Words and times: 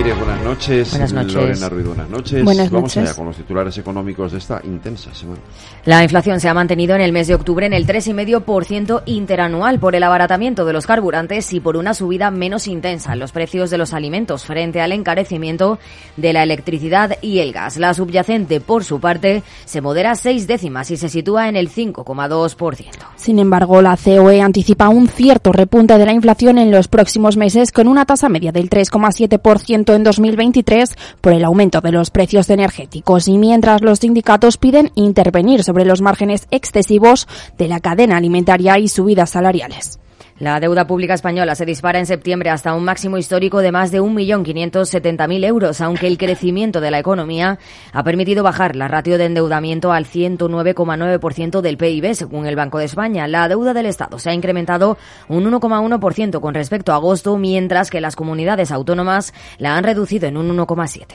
Buenas 0.00 0.42
noches. 0.42 0.90
Buenas 0.90 1.12
noches. 1.12 1.34
Lorena 1.34 1.68
Ruiz, 1.68 1.86
buenas 1.86 2.10
noches. 2.10 2.44
Buenas 2.44 2.70
Vamos 2.70 2.96
noches. 2.96 3.08
allá 3.08 3.16
con 3.16 3.26
los 3.26 3.36
titulares 3.36 3.78
económicos 3.78 4.32
de 4.32 4.38
esta 4.38 4.60
intensa 4.64 5.14
semana. 5.14 5.40
La 5.84 6.02
inflación 6.02 6.40
se 6.40 6.48
ha 6.48 6.54
mantenido 6.54 6.94
en 6.94 7.02
el 7.02 7.12
mes 7.12 7.28
de 7.28 7.34
octubre 7.34 7.66
en 7.66 7.72
el 7.72 7.86
3,5% 7.86 9.02
interanual 9.06 9.78
por 9.78 9.94
el 9.94 10.02
abaratamiento 10.02 10.64
de 10.64 10.72
los 10.72 10.86
carburantes 10.86 11.52
y 11.52 11.60
por 11.60 11.76
una 11.76 11.94
subida 11.94 12.30
menos 12.30 12.66
intensa 12.66 13.12
en 13.12 13.18
los 13.18 13.32
precios 13.32 13.70
de 13.70 13.78
los 13.78 13.92
alimentos 13.92 14.44
frente 14.44 14.80
al 14.80 14.92
encarecimiento 14.92 15.78
de 16.16 16.32
la 16.32 16.42
electricidad 16.42 17.18
y 17.20 17.38
el 17.38 17.52
gas. 17.52 17.76
La 17.76 17.94
subyacente, 17.94 18.60
por 18.60 18.84
su 18.84 18.98
parte, 18.98 19.42
se 19.64 19.80
modera 19.80 20.14
seis 20.14 20.46
décimas 20.46 20.90
y 20.90 20.96
se 20.96 21.08
sitúa 21.08 21.48
en 21.48 21.56
el 21.56 21.70
5,2%. 21.70 22.86
Sin 23.16 23.38
embargo, 23.38 23.82
la 23.82 23.96
COE 23.96 24.40
anticipa 24.40 24.88
un 24.88 25.08
cierto 25.08 25.52
repunte 25.52 25.98
de 25.98 26.06
la 26.06 26.12
inflación 26.12 26.58
en 26.58 26.70
los 26.70 26.88
próximos 26.88 27.36
meses 27.36 27.70
con 27.72 27.88
una 27.88 28.04
tasa 28.04 28.28
media 28.28 28.52
del 28.52 28.68
3,7% 28.68 29.81
en 29.88 30.04
2023 30.04 30.96
por 31.20 31.32
el 31.32 31.44
aumento 31.44 31.80
de 31.80 31.90
los 31.90 32.10
precios 32.10 32.48
energéticos 32.48 33.26
y 33.26 33.38
mientras 33.38 33.82
los 33.82 33.98
sindicatos 33.98 34.56
piden 34.56 34.92
intervenir 34.94 35.64
sobre 35.64 35.84
los 35.84 36.00
márgenes 36.00 36.46
excesivos 36.52 37.26
de 37.58 37.66
la 37.66 37.80
cadena 37.80 38.16
alimentaria 38.16 38.78
y 38.78 38.86
subidas 38.86 39.30
salariales. 39.30 39.98
La 40.42 40.58
deuda 40.58 40.88
pública 40.88 41.14
española 41.14 41.54
se 41.54 41.64
dispara 41.64 42.00
en 42.00 42.06
septiembre 42.06 42.50
hasta 42.50 42.74
un 42.74 42.82
máximo 42.82 43.16
histórico 43.16 43.60
de 43.60 43.70
más 43.70 43.92
de 43.92 44.02
1.570.000 44.02 45.44
euros, 45.44 45.80
aunque 45.80 46.08
el 46.08 46.18
crecimiento 46.18 46.80
de 46.80 46.90
la 46.90 46.98
economía 46.98 47.60
ha 47.92 48.02
permitido 48.02 48.42
bajar 48.42 48.74
la 48.74 48.88
ratio 48.88 49.18
de 49.18 49.26
endeudamiento 49.26 49.92
al 49.92 50.04
109,9% 50.04 51.60
del 51.60 51.76
PIB, 51.76 52.14
según 52.16 52.46
el 52.46 52.56
Banco 52.56 52.78
de 52.78 52.86
España. 52.86 53.28
La 53.28 53.46
deuda 53.46 53.72
del 53.72 53.86
Estado 53.86 54.18
se 54.18 54.30
ha 54.30 54.34
incrementado 54.34 54.98
un 55.28 55.44
1,1% 55.44 56.40
con 56.40 56.54
respecto 56.54 56.90
a 56.90 56.96
agosto, 56.96 57.38
mientras 57.38 57.88
que 57.88 58.00
las 58.00 58.16
comunidades 58.16 58.72
autónomas 58.72 59.32
la 59.58 59.76
han 59.76 59.84
reducido 59.84 60.26
en 60.26 60.36
un 60.36 60.48
1,7%. 60.56 61.06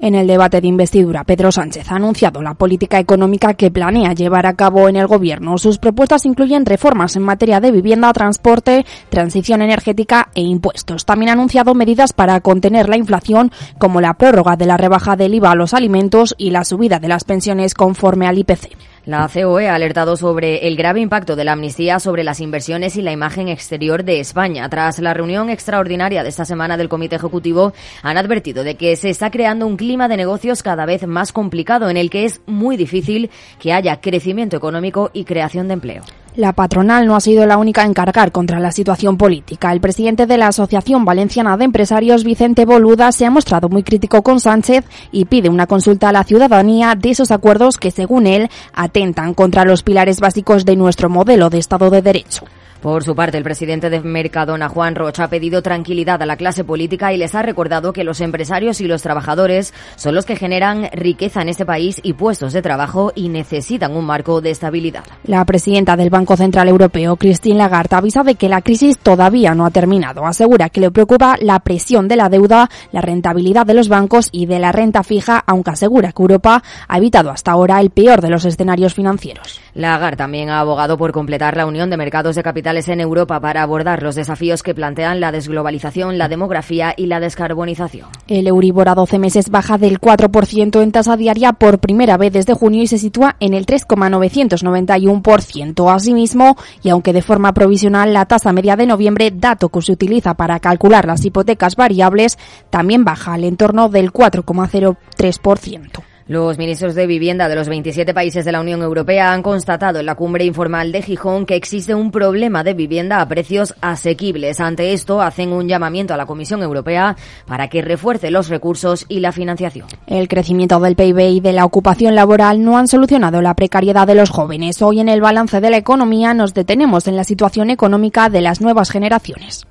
En 0.00 0.16
el 0.16 0.26
debate 0.26 0.60
de 0.60 0.66
investidura, 0.66 1.22
Pedro 1.22 1.52
Sánchez 1.52 1.88
ha 1.92 1.94
anunciado 1.94 2.42
la 2.42 2.54
política 2.54 2.98
económica 2.98 3.54
que 3.54 3.70
planea 3.70 4.12
llevar 4.12 4.46
a 4.46 4.54
cabo 4.54 4.88
en 4.88 4.96
el 4.96 5.06
Gobierno. 5.06 5.56
Sus 5.56 5.78
propuestas 5.78 6.26
incluyen 6.26 6.66
reformas 6.66 7.14
en 7.14 7.22
materia 7.22 7.60
de 7.60 7.70
vivienda, 7.70 8.12
transporte, 8.12 8.71
transición 9.08 9.62
energética 9.62 10.28
e 10.34 10.42
impuestos. 10.42 11.04
También 11.04 11.30
ha 11.30 11.32
anunciado 11.32 11.74
medidas 11.74 12.12
para 12.12 12.40
contener 12.40 12.88
la 12.88 12.96
inflación, 12.96 13.50
como 13.78 14.00
la 14.00 14.14
prórroga 14.14 14.56
de 14.56 14.66
la 14.66 14.76
rebaja 14.76 15.16
del 15.16 15.34
IVA 15.34 15.52
a 15.52 15.56
los 15.56 15.74
alimentos 15.74 16.34
y 16.38 16.50
la 16.50 16.64
subida 16.64 16.98
de 16.98 17.08
las 17.08 17.24
pensiones 17.24 17.74
conforme 17.74 18.26
al 18.26 18.38
IPC. 18.38 18.76
La 19.04 19.28
COE 19.28 19.68
ha 19.68 19.74
alertado 19.74 20.16
sobre 20.16 20.68
el 20.68 20.76
grave 20.76 21.00
impacto 21.00 21.34
de 21.34 21.42
la 21.42 21.52
amnistía 21.52 21.98
sobre 21.98 22.22
las 22.22 22.38
inversiones 22.38 22.96
y 22.96 23.02
la 23.02 23.10
imagen 23.10 23.48
exterior 23.48 24.04
de 24.04 24.20
España. 24.20 24.68
Tras 24.68 25.00
la 25.00 25.12
reunión 25.12 25.50
extraordinaria 25.50 26.22
de 26.22 26.28
esta 26.28 26.44
semana 26.44 26.76
del 26.76 26.88
Comité 26.88 27.16
Ejecutivo, 27.16 27.72
han 28.04 28.16
advertido 28.16 28.62
de 28.62 28.76
que 28.76 28.94
se 28.94 29.10
está 29.10 29.32
creando 29.32 29.66
un 29.66 29.76
clima 29.76 30.06
de 30.06 30.16
negocios 30.16 30.62
cada 30.62 30.86
vez 30.86 31.04
más 31.08 31.32
complicado 31.32 31.90
en 31.90 31.96
el 31.96 32.10
que 32.10 32.24
es 32.24 32.42
muy 32.46 32.76
difícil 32.76 33.30
que 33.58 33.72
haya 33.72 34.00
crecimiento 34.00 34.56
económico 34.56 35.10
y 35.12 35.24
creación 35.24 35.66
de 35.66 35.74
empleo. 35.74 36.02
La 36.34 36.54
patronal 36.54 37.06
no 37.06 37.14
ha 37.14 37.20
sido 37.20 37.44
la 37.44 37.58
única 37.58 37.84
en 37.84 37.92
cargar 37.92 38.32
contra 38.32 38.58
la 38.58 38.72
situación 38.72 39.18
política. 39.18 39.70
El 39.70 39.82
presidente 39.82 40.26
de 40.26 40.38
la 40.38 40.46
Asociación 40.46 41.04
Valenciana 41.04 41.58
de 41.58 41.64
Empresarios, 41.64 42.24
Vicente 42.24 42.64
Boluda, 42.64 43.12
se 43.12 43.26
ha 43.26 43.30
mostrado 43.30 43.68
muy 43.68 43.82
crítico 43.82 44.22
con 44.22 44.40
Sánchez 44.40 44.86
y 45.10 45.26
pide 45.26 45.50
una 45.50 45.66
consulta 45.66 46.08
a 46.08 46.12
la 46.12 46.24
ciudadanía 46.24 46.94
de 46.94 47.10
esos 47.10 47.30
acuerdos 47.32 47.76
que, 47.76 47.90
según 47.90 48.26
él, 48.26 48.48
atentan 48.72 49.34
contra 49.34 49.66
los 49.66 49.82
pilares 49.82 50.20
básicos 50.20 50.64
de 50.64 50.74
nuestro 50.74 51.10
modelo 51.10 51.50
de 51.50 51.58
Estado 51.58 51.90
de 51.90 52.00
Derecho. 52.00 52.46
Por 52.82 53.04
su 53.04 53.14
parte, 53.14 53.38
el 53.38 53.44
presidente 53.44 53.90
de 53.90 54.00
Mercadona, 54.00 54.68
Juan 54.68 54.96
Rocha, 54.96 55.22
ha 55.22 55.28
pedido 55.28 55.62
tranquilidad 55.62 56.20
a 56.20 56.26
la 56.26 56.36
clase 56.36 56.64
política 56.64 57.12
y 57.12 57.16
les 57.16 57.32
ha 57.36 57.42
recordado 57.42 57.92
que 57.92 58.02
los 58.02 58.20
empresarios 58.20 58.80
y 58.80 58.88
los 58.88 59.02
trabajadores 59.02 59.72
son 59.94 60.16
los 60.16 60.26
que 60.26 60.34
generan 60.34 60.90
riqueza 60.92 61.42
en 61.42 61.48
este 61.48 61.64
país 61.64 62.00
y 62.02 62.14
puestos 62.14 62.52
de 62.52 62.60
trabajo 62.60 63.12
y 63.14 63.28
necesitan 63.28 63.94
un 63.94 64.04
marco 64.04 64.40
de 64.40 64.50
estabilidad. 64.50 65.04
La 65.22 65.44
presidenta 65.44 65.94
del 65.94 66.10
Banco 66.10 66.36
Central 66.36 66.66
Europeo, 66.66 67.14
Christine 67.14 67.56
Lagarde, 67.56 67.94
avisa 67.94 68.24
de 68.24 68.34
que 68.34 68.48
la 68.48 68.62
crisis 68.62 68.98
todavía 68.98 69.54
no 69.54 69.64
ha 69.64 69.70
terminado. 69.70 70.26
Asegura 70.26 70.68
que 70.68 70.80
le 70.80 70.90
preocupa 70.90 71.36
la 71.40 71.60
presión 71.60 72.08
de 72.08 72.16
la 72.16 72.28
deuda, 72.28 72.68
la 72.90 73.00
rentabilidad 73.00 73.64
de 73.64 73.74
los 73.74 73.88
bancos 73.88 74.28
y 74.32 74.46
de 74.46 74.58
la 74.58 74.72
renta 74.72 75.04
fija, 75.04 75.44
aunque 75.46 75.70
asegura 75.70 76.10
que 76.10 76.22
Europa 76.22 76.64
ha 76.88 76.98
evitado 76.98 77.30
hasta 77.30 77.52
ahora 77.52 77.80
el 77.80 77.90
peor 77.90 78.20
de 78.20 78.30
los 78.30 78.44
escenarios 78.44 78.92
financieros. 78.92 79.60
Lagarde 79.74 80.16
también 80.16 80.50
ha 80.50 80.58
abogado 80.58 80.98
por 80.98 81.12
completar 81.12 81.56
la 81.56 81.64
unión 81.64 81.88
de 81.88 81.96
mercados 81.96 82.34
de 82.34 82.42
en 82.72 83.00
Europa 83.00 83.38
para 83.38 83.62
abordar 83.62 84.02
los 84.02 84.14
desafíos 84.14 84.62
que 84.62 84.74
plantean 84.74 85.20
la 85.20 85.30
desglobalización, 85.30 86.16
la 86.16 86.28
demografía 86.28 86.94
y 86.96 87.04
la 87.06 87.20
descarbonización. 87.20 88.08
El 88.26 88.46
Euribor 88.46 88.88
a 88.88 88.94
12 88.94 89.18
meses 89.18 89.50
baja 89.50 89.76
del 89.76 90.00
4% 90.00 90.82
en 90.82 90.92
tasa 90.92 91.18
diaria 91.18 91.52
por 91.52 91.80
primera 91.80 92.16
vez 92.16 92.32
desde 92.32 92.54
junio 92.54 92.82
y 92.82 92.86
se 92.86 92.96
sitúa 92.96 93.36
en 93.40 93.52
el 93.52 93.66
3,991%. 93.66 95.94
Asimismo, 95.94 96.56
y 96.82 96.88
aunque 96.88 97.12
de 97.12 97.20
forma 97.20 97.52
provisional, 97.52 98.14
la 98.14 98.24
tasa 98.24 98.52
media 98.52 98.76
de 98.76 98.86
noviembre, 98.86 99.30
dato 99.30 99.68
que 99.68 99.82
se 99.82 99.92
utiliza 99.92 100.32
para 100.34 100.58
calcular 100.58 101.06
las 101.06 101.22
hipotecas 101.24 101.76
variables, 101.76 102.38
también 102.70 103.04
baja 103.04 103.34
al 103.34 103.44
entorno 103.44 103.90
del 103.90 104.12
4,03%. 104.12 106.11
Los 106.28 106.56
ministros 106.56 106.94
de 106.94 107.06
Vivienda 107.06 107.48
de 107.48 107.56
los 107.56 107.68
27 107.68 108.14
países 108.14 108.44
de 108.44 108.52
la 108.52 108.60
Unión 108.60 108.82
Europea 108.82 109.32
han 109.32 109.42
constatado 109.42 109.98
en 109.98 110.06
la 110.06 110.14
cumbre 110.14 110.44
informal 110.44 110.92
de 110.92 111.02
Gijón 111.02 111.46
que 111.46 111.56
existe 111.56 111.94
un 111.94 112.10
problema 112.10 112.62
de 112.62 112.74
vivienda 112.74 113.20
a 113.20 113.28
precios 113.28 113.74
asequibles. 113.80 114.60
Ante 114.60 114.92
esto, 114.92 115.20
hacen 115.20 115.52
un 115.52 115.66
llamamiento 115.68 116.14
a 116.14 116.16
la 116.16 116.26
Comisión 116.26 116.62
Europea 116.62 117.16
para 117.46 117.68
que 117.68 117.82
refuerce 117.82 118.30
los 118.30 118.48
recursos 118.48 119.04
y 119.08 119.20
la 119.20 119.32
financiación. 119.32 119.88
El 120.06 120.28
crecimiento 120.28 120.78
del 120.78 120.96
PIB 120.96 121.18
y 121.18 121.40
de 121.40 121.52
la 121.52 121.64
ocupación 121.64 122.14
laboral 122.14 122.62
no 122.62 122.78
han 122.78 122.86
solucionado 122.88 123.42
la 123.42 123.54
precariedad 123.54 124.06
de 124.06 124.14
los 124.14 124.30
jóvenes. 124.30 124.80
Hoy 124.80 125.00
en 125.00 125.08
el 125.08 125.20
balance 125.20 125.60
de 125.60 125.70
la 125.70 125.76
economía 125.76 126.34
nos 126.34 126.54
detenemos 126.54 127.08
en 127.08 127.16
la 127.16 127.24
situación 127.24 127.70
económica 127.70 128.28
de 128.28 128.42
las 128.42 128.60
nuevas 128.60 128.90
generaciones. 128.90 129.66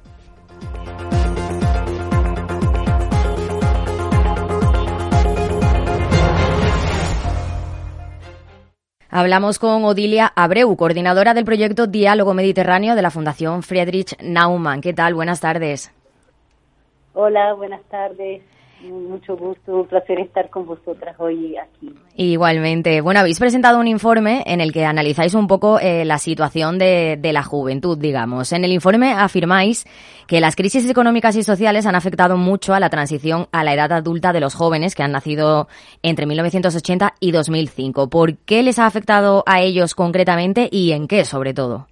Hablamos 9.13 9.59
con 9.59 9.83
Odilia 9.83 10.31
Abreu, 10.37 10.73
coordinadora 10.77 11.33
del 11.33 11.43
proyecto 11.43 11.85
Diálogo 11.85 12.33
Mediterráneo 12.33 12.95
de 12.95 13.01
la 13.01 13.11
Fundación 13.11 13.61
Friedrich 13.61 14.15
Naumann. 14.21 14.79
¿Qué 14.79 14.93
tal? 14.93 15.15
Buenas 15.15 15.41
tardes. 15.41 15.91
Hola, 17.13 17.53
buenas 17.55 17.83
tardes. 17.89 18.41
Mucho 18.89 19.37
gusto, 19.37 19.81
un 19.81 19.87
placer 19.87 20.19
estar 20.19 20.49
con 20.49 20.65
vosotras 20.65 21.15
hoy 21.19 21.55
aquí. 21.55 21.93
Igualmente. 22.15 23.01
Bueno, 23.01 23.19
habéis 23.19 23.39
presentado 23.39 23.79
un 23.79 23.87
informe 23.87 24.43
en 24.47 24.59
el 24.59 24.71
que 24.71 24.85
analizáis 24.85 25.35
un 25.35 25.47
poco 25.47 25.79
eh, 25.79 26.03
la 26.03 26.17
situación 26.17 26.79
de, 26.79 27.17
de, 27.19 27.33
la 27.33 27.43
juventud, 27.43 27.97
digamos. 27.97 28.51
En 28.53 28.65
el 28.65 28.71
informe 28.71 29.11
afirmáis 29.11 29.85
que 30.27 30.39
las 30.39 30.55
crisis 30.55 30.89
económicas 30.89 31.35
y 31.35 31.43
sociales 31.43 31.85
han 31.85 31.95
afectado 31.95 32.37
mucho 32.37 32.73
a 32.73 32.79
la 32.79 32.89
transición 32.89 33.47
a 33.51 33.63
la 33.63 33.73
edad 33.73 33.91
adulta 33.91 34.33
de 34.33 34.39
los 34.39 34.55
jóvenes 34.55 34.95
que 34.95 35.03
han 35.03 35.11
nacido 35.11 35.67
entre 36.01 36.25
1980 36.25 37.13
y 37.19 37.31
2005. 37.31 38.09
¿Por 38.09 38.37
qué 38.37 38.63
les 38.63 38.79
ha 38.79 38.87
afectado 38.87 39.43
a 39.45 39.61
ellos 39.61 39.93
concretamente 39.93 40.67
y 40.71 40.93
en 40.93 41.07
qué, 41.07 41.23
sobre 41.23 41.53
todo? 41.53 41.87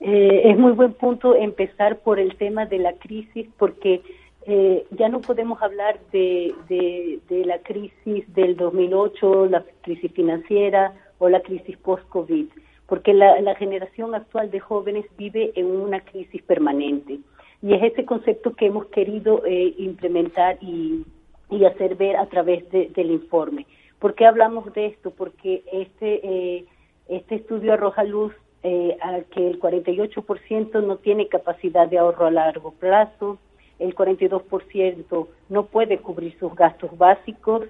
Eh, 0.00 0.50
es 0.50 0.58
muy 0.58 0.72
buen 0.72 0.94
punto 0.94 1.34
empezar 1.34 1.98
por 1.98 2.18
el 2.18 2.36
tema 2.36 2.64
de 2.64 2.78
la 2.78 2.94
crisis 2.94 3.46
porque 3.58 4.00
eh, 4.46 4.86
ya 4.90 5.08
no 5.08 5.20
podemos 5.20 5.60
hablar 5.62 5.98
de, 6.12 6.54
de, 6.68 7.44
la 7.44 7.58
crisis 7.58 8.32
del 8.34 8.56
2008, 8.56 9.46
la 9.46 9.64
crisis 9.82 10.12
financiera 10.12 10.94
o 11.18 11.28
la 11.28 11.40
crisis 11.40 11.76
post-COVID, 11.78 12.46
porque 12.86 13.12
la, 13.12 13.40
la, 13.40 13.54
generación 13.54 14.14
actual 14.14 14.50
de 14.50 14.60
jóvenes 14.60 15.04
vive 15.18 15.52
en 15.56 15.66
una 15.66 16.00
crisis 16.00 16.42
permanente. 16.42 17.18
Y 17.62 17.74
es 17.74 17.82
ese 17.92 18.06
concepto 18.06 18.54
que 18.54 18.66
hemos 18.66 18.86
querido 18.86 19.44
eh, 19.44 19.74
implementar 19.76 20.56
y, 20.62 21.04
y, 21.50 21.64
hacer 21.66 21.96
ver 21.96 22.16
a 22.16 22.26
través 22.26 22.68
de, 22.70 22.88
del 22.88 23.10
informe. 23.10 23.66
¿Por 23.98 24.14
qué 24.14 24.24
hablamos 24.24 24.72
de 24.72 24.86
esto? 24.86 25.10
Porque 25.10 25.62
este, 25.70 26.20
eh, 26.26 26.64
este 27.08 27.34
estudio 27.34 27.74
arroja 27.74 28.04
luz 28.04 28.32
eh, 28.62 28.96
a 29.02 29.20
que 29.20 29.46
el 29.46 29.60
48% 29.60 30.82
no 30.82 30.96
tiene 30.96 31.28
capacidad 31.28 31.86
de 31.86 31.98
ahorro 31.98 32.26
a 32.26 32.30
largo 32.30 32.72
plazo, 32.72 33.38
el 33.80 33.94
42% 33.94 35.26
no 35.48 35.66
puede 35.66 35.98
cubrir 35.98 36.38
sus 36.38 36.54
gastos 36.54 36.96
básicos 36.96 37.64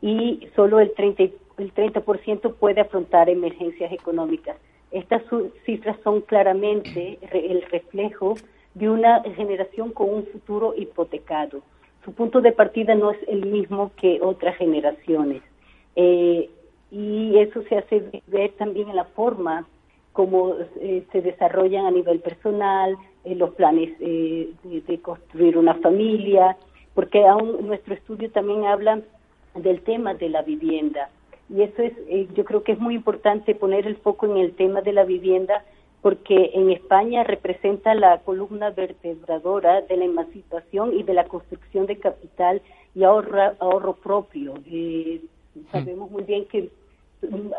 y 0.00 0.48
solo 0.54 0.78
el 0.78 0.92
30, 0.92 1.24
el 1.58 1.72
30 1.72 2.00
puede 2.60 2.80
afrontar 2.80 3.28
emergencias 3.28 3.92
económicas. 3.92 4.56
Estas 4.92 5.22
cifras 5.64 5.96
son 6.04 6.20
claramente 6.20 7.18
el 7.32 7.62
reflejo 7.62 8.36
de 8.74 8.88
una 8.90 9.22
generación 9.34 9.90
con 9.90 10.12
un 10.12 10.26
futuro 10.26 10.74
hipotecado. 10.76 11.62
su 12.04 12.12
punto 12.12 12.40
de 12.40 12.52
partida 12.52 12.94
no 12.94 13.10
es 13.10 13.18
el 13.26 13.46
mismo 13.46 13.90
que 13.96 14.20
otras 14.22 14.56
generaciones. 14.56 15.42
Eh, 15.96 16.48
y 16.92 17.38
eso 17.38 17.62
se 17.68 17.78
hace 17.78 18.22
ver 18.28 18.52
también 18.52 18.90
en 18.90 18.96
la 18.96 19.06
forma 19.06 19.66
como 20.12 20.54
eh, 20.80 21.04
se 21.12 21.20
desarrollan 21.20 21.84
a 21.84 21.90
nivel 21.90 22.20
personal, 22.20 22.96
en 23.26 23.38
los 23.38 23.50
planes 23.54 23.98
de, 23.98 24.52
de, 24.64 25.00
construir 25.00 25.58
una 25.58 25.74
familia, 25.74 26.56
porque 26.94 27.26
aún 27.26 27.66
nuestro 27.66 27.94
estudio 27.94 28.30
también 28.30 28.64
habla 28.64 29.00
del 29.54 29.82
tema 29.82 30.14
de 30.14 30.28
la 30.28 30.42
vivienda. 30.42 31.10
Y 31.48 31.62
eso 31.62 31.82
es, 31.82 31.92
yo 32.34 32.44
creo 32.44 32.62
que 32.62 32.72
es 32.72 32.78
muy 32.78 32.94
importante 32.94 33.54
poner 33.54 33.86
el 33.86 33.96
foco 33.96 34.26
en 34.26 34.36
el 34.36 34.52
tema 34.54 34.80
de 34.80 34.92
la 34.92 35.04
vivienda 35.04 35.64
porque 36.02 36.52
en 36.54 36.70
España 36.70 37.24
representa 37.24 37.94
la 37.94 38.18
columna 38.18 38.70
vertebradora 38.70 39.80
de 39.82 39.96
la 39.96 40.04
emancipación 40.04 40.96
y 40.96 41.02
de 41.02 41.14
la 41.14 41.24
construcción 41.24 41.86
de 41.86 41.98
capital 41.98 42.62
y 42.94 43.02
ahorro 43.02 43.94
propio. 43.94 44.54
Eh, 44.70 45.20
sabemos 45.72 46.10
muy 46.10 46.22
bien 46.22 46.44
que 46.46 46.70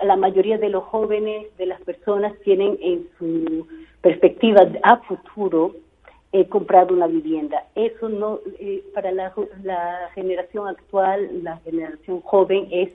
la 0.03 0.15
mayoría 0.15 0.57
de 0.57 0.69
los 0.69 0.83
jóvenes, 0.85 1.47
de 1.57 1.65
las 1.65 1.81
personas, 1.81 2.33
tienen 2.45 2.77
en 2.81 3.07
su 3.17 3.67
perspectiva 4.07 4.61
a 4.83 4.97
futuro 4.97 5.75
eh, 6.31 6.47
comprar 6.47 6.91
una 6.91 7.07
vivienda. 7.07 7.65
Eso 7.75 8.09
no, 8.09 8.39
eh, 8.59 8.83
para 8.93 9.11
la, 9.11 9.33
generación 10.15 10.67
actual, 10.67 11.43
la 11.43 11.57
generación 11.59 12.21
joven, 12.21 12.67
es 12.71 12.89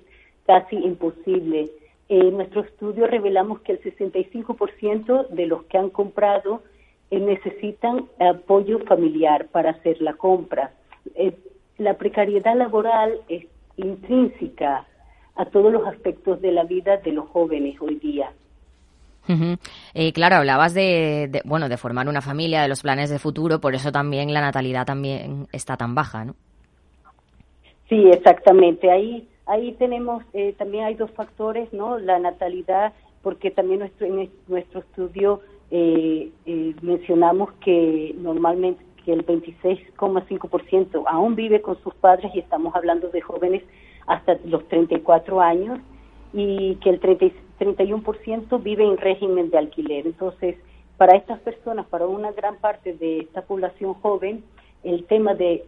casi 0.47 0.77
imposible 0.77 1.71
en 2.09 2.37
nuestro 2.37 2.61
estudio 2.61 3.07
revelamos 3.07 3.61
que 3.61 3.73
el 3.73 3.81
65% 3.81 5.29
de 5.29 5.47
los 5.47 5.63
que 5.65 5.79
han 5.79 5.89
comprado 5.89 6.63
eh, 7.11 7.19
necesitan 7.19 8.07
apoyo 8.19 8.81
familiar 8.81 9.49
para 9.49 9.71
hacer 9.71 10.03
la 10.03 10.13
compra. 10.13 10.75
Eh, 11.15 11.33
la 11.79 11.95
precariedad 11.97 12.55
laboral 12.55 13.19
es 13.29 13.47
intrínseca 13.79 14.87
a 15.37 15.45
todos 15.47 15.73
los 15.73 15.87
aspectos 15.87 16.43
de 16.43 16.53
la 16.53 16.65
vida 16.65 16.99
de 16.99 17.13
los 17.13 17.31
jóvenes 17.31 17.81
hoy 17.81 17.95
día. 17.95 18.31
Eh, 19.95 20.13
claro, 20.13 20.37
hablabas 20.37 20.75
de, 20.75 21.43
bueno 21.45 21.69
de 21.69 21.77
formar 21.77 22.09
una 22.09 22.21
familia, 22.21 22.63
de 22.63 22.69
los 22.69 22.83
planes 22.83 23.11
de 23.11 23.19
futuro, 23.19 23.61
por 23.61 23.75
eso 23.75 23.93
también 23.93 24.33
la 24.35 24.41
natalidad 24.41 24.85
también 24.85 25.47
está 25.53 25.77
tan 25.77 25.95
baja, 25.95 26.25
¿no? 26.25 26.35
Sí, 27.89 28.09
exactamente. 28.11 28.91
Ahí 28.91 29.29
Ahí 29.47 29.73
tenemos, 29.73 30.23
eh, 30.35 30.55
también 30.57 30.85
hay 30.85 30.95
dos 30.95 31.11
factores, 31.11 31.73
¿no? 31.73 31.99
La 31.99 32.19
natalidad, 32.19 32.93
porque 33.23 33.51
también 33.51 33.81
nuestro, 33.81 34.07
en 34.07 34.31
nuestro 34.47 34.81
estudio 34.81 35.41
eh, 35.71 36.31
eh, 36.47 36.75
mencionamos 36.81 37.53
que 37.65 38.15
normalmente 38.19 38.85
que 39.05 39.13
el 39.13 39.27
26,5% 39.27 41.03
aún 41.09 41.35
vive 41.35 41.61
con 41.61 41.77
sus 41.83 41.93
padres 41.95 42.31
y 42.35 42.39
estamos 42.39 42.73
hablando 42.77 43.09
de 43.09 43.21
jóvenes 43.21 43.65
hasta 44.07 44.39
los 44.45 44.67
34 44.69 45.41
años 45.41 45.81
y 46.33 46.77
que 46.77 46.91
el 46.91 47.01
31% 47.65 48.63
vive 48.63 48.85
en 48.85 48.97
régimen 48.97 49.51
de 49.51 49.59
alquiler. 49.59 50.07
Entonces, 50.07 50.57
para 50.97 51.17
estas 51.17 51.41
personas, 51.41 51.87
para 51.87 52.07
una 52.07 52.33
gran 52.33 52.57
parte 52.57 52.95
de 52.95 53.21
esta 53.21 53.43
población 53.43 53.95
joven, 53.95 54.45
el 54.85 55.05
tema 55.05 55.35
de, 55.35 55.65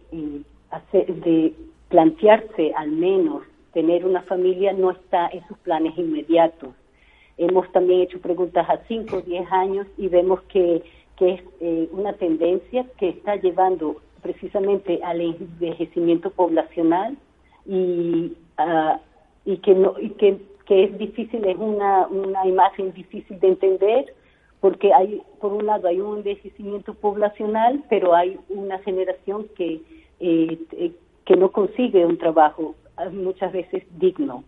hacer, 0.71 1.13
de 1.13 1.53
plantearse 1.89 2.73
al 2.75 2.91
menos 2.91 3.43
tener 3.73 4.05
una 4.05 4.21
familia 4.21 4.71
no 4.71 4.91
está 4.91 5.27
en 5.27 5.45
sus 5.47 5.57
planes 5.59 5.97
inmediatos. 5.97 6.69
Hemos 7.37 7.69
también 7.73 8.01
hecho 8.01 8.21
preguntas 8.21 8.65
a 8.69 8.79
5 8.87 9.17
o 9.17 9.21
10 9.21 9.51
años 9.51 9.87
y 9.97 10.07
vemos 10.07 10.41
que, 10.43 10.81
que 11.17 11.33
es 11.33 11.41
eh, 11.59 11.89
una 11.91 12.13
tendencia 12.13 12.85
que 12.97 13.09
está 13.09 13.35
llevando 13.35 14.01
precisamente 14.21 15.01
al 15.03 15.19
envejecimiento 15.19 16.29
poblacional 16.31 17.17
y, 17.65 18.33
uh, 18.57 18.97
y, 19.43 19.57
que, 19.57 19.75
no, 19.75 19.99
y 19.99 20.09
que, 20.11 20.37
que 20.65 20.85
es 20.85 20.97
difícil, 20.97 21.45
es 21.45 21.57
una, 21.57 22.07
una 22.07 22.45
imagen 22.47 22.93
difícil 22.93 23.39
de 23.39 23.47
entender 23.49 24.13
porque 24.59 24.93
hay, 24.93 25.21
por 25.39 25.53
un 25.53 25.65
lado, 25.67 25.87
hay 25.87 25.99
un 25.99 26.17
envejecimiento 26.17 26.95
poblacional, 26.95 27.83
pero 27.89 28.15
hay 28.15 28.39
una 28.49 28.79
generación 28.79 29.47
que, 29.55 29.81
eh, 30.19 30.57
eh 30.71 30.91
que 31.25 31.35
no 31.35 31.51
consigue 31.51 32.05
un 32.05 32.17
trabajo 32.17 32.75
muchas 33.11 33.51
veces 33.51 33.83
digno. 33.97 34.43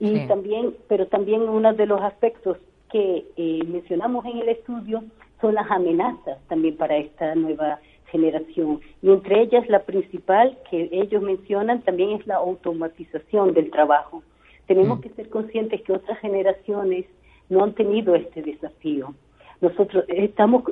Y 0.00 0.26
también, 0.26 0.74
pero 0.88 1.06
también 1.06 1.42
uno 1.42 1.74
de 1.74 1.86
los 1.86 2.00
aspectos 2.00 2.58
que 2.90 3.24
eh, 3.36 3.60
mencionamos 3.66 4.24
en 4.26 4.38
el 4.38 4.48
estudio 4.48 5.02
son 5.40 5.54
las 5.54 5.70
amenazas 5.70 6.38
también 6.48 6.76
para 6.76 6.96
esta 6.96 7.34
nueva 7.34 7.80
generación. 8.10 8.80
Y 9.02 9.10
entre 9.10 9.42
ellas 9.42 9.68
la 9.68 9.80
principal 9.80 10.56
que 10.70 10.88
ellos 10.92 11.22
mencionan 11.22 11.82
también 11.82 12.12
es 12.12 12.26
la 12.26 12.36
automatización 12.36 13.54
del 13.54 13.70
trabajo. 13.70 14.22
Tenemos 14.68 14.98
mm. 14.98 15.02
que 15.02 15.08
ser 15.10 15.28
conscientes 15.28 15.82
que 15.82 15.92
otras 15.92 16.18
generaciones 16.20 17.06
no 17.48 17.64
han 17.64 17.72
tenido 17.74 18.14
este 18.14 18.42
desafío. 18.42 19.14
Nosotros 19.60 20.04
estamos 20.06 20.62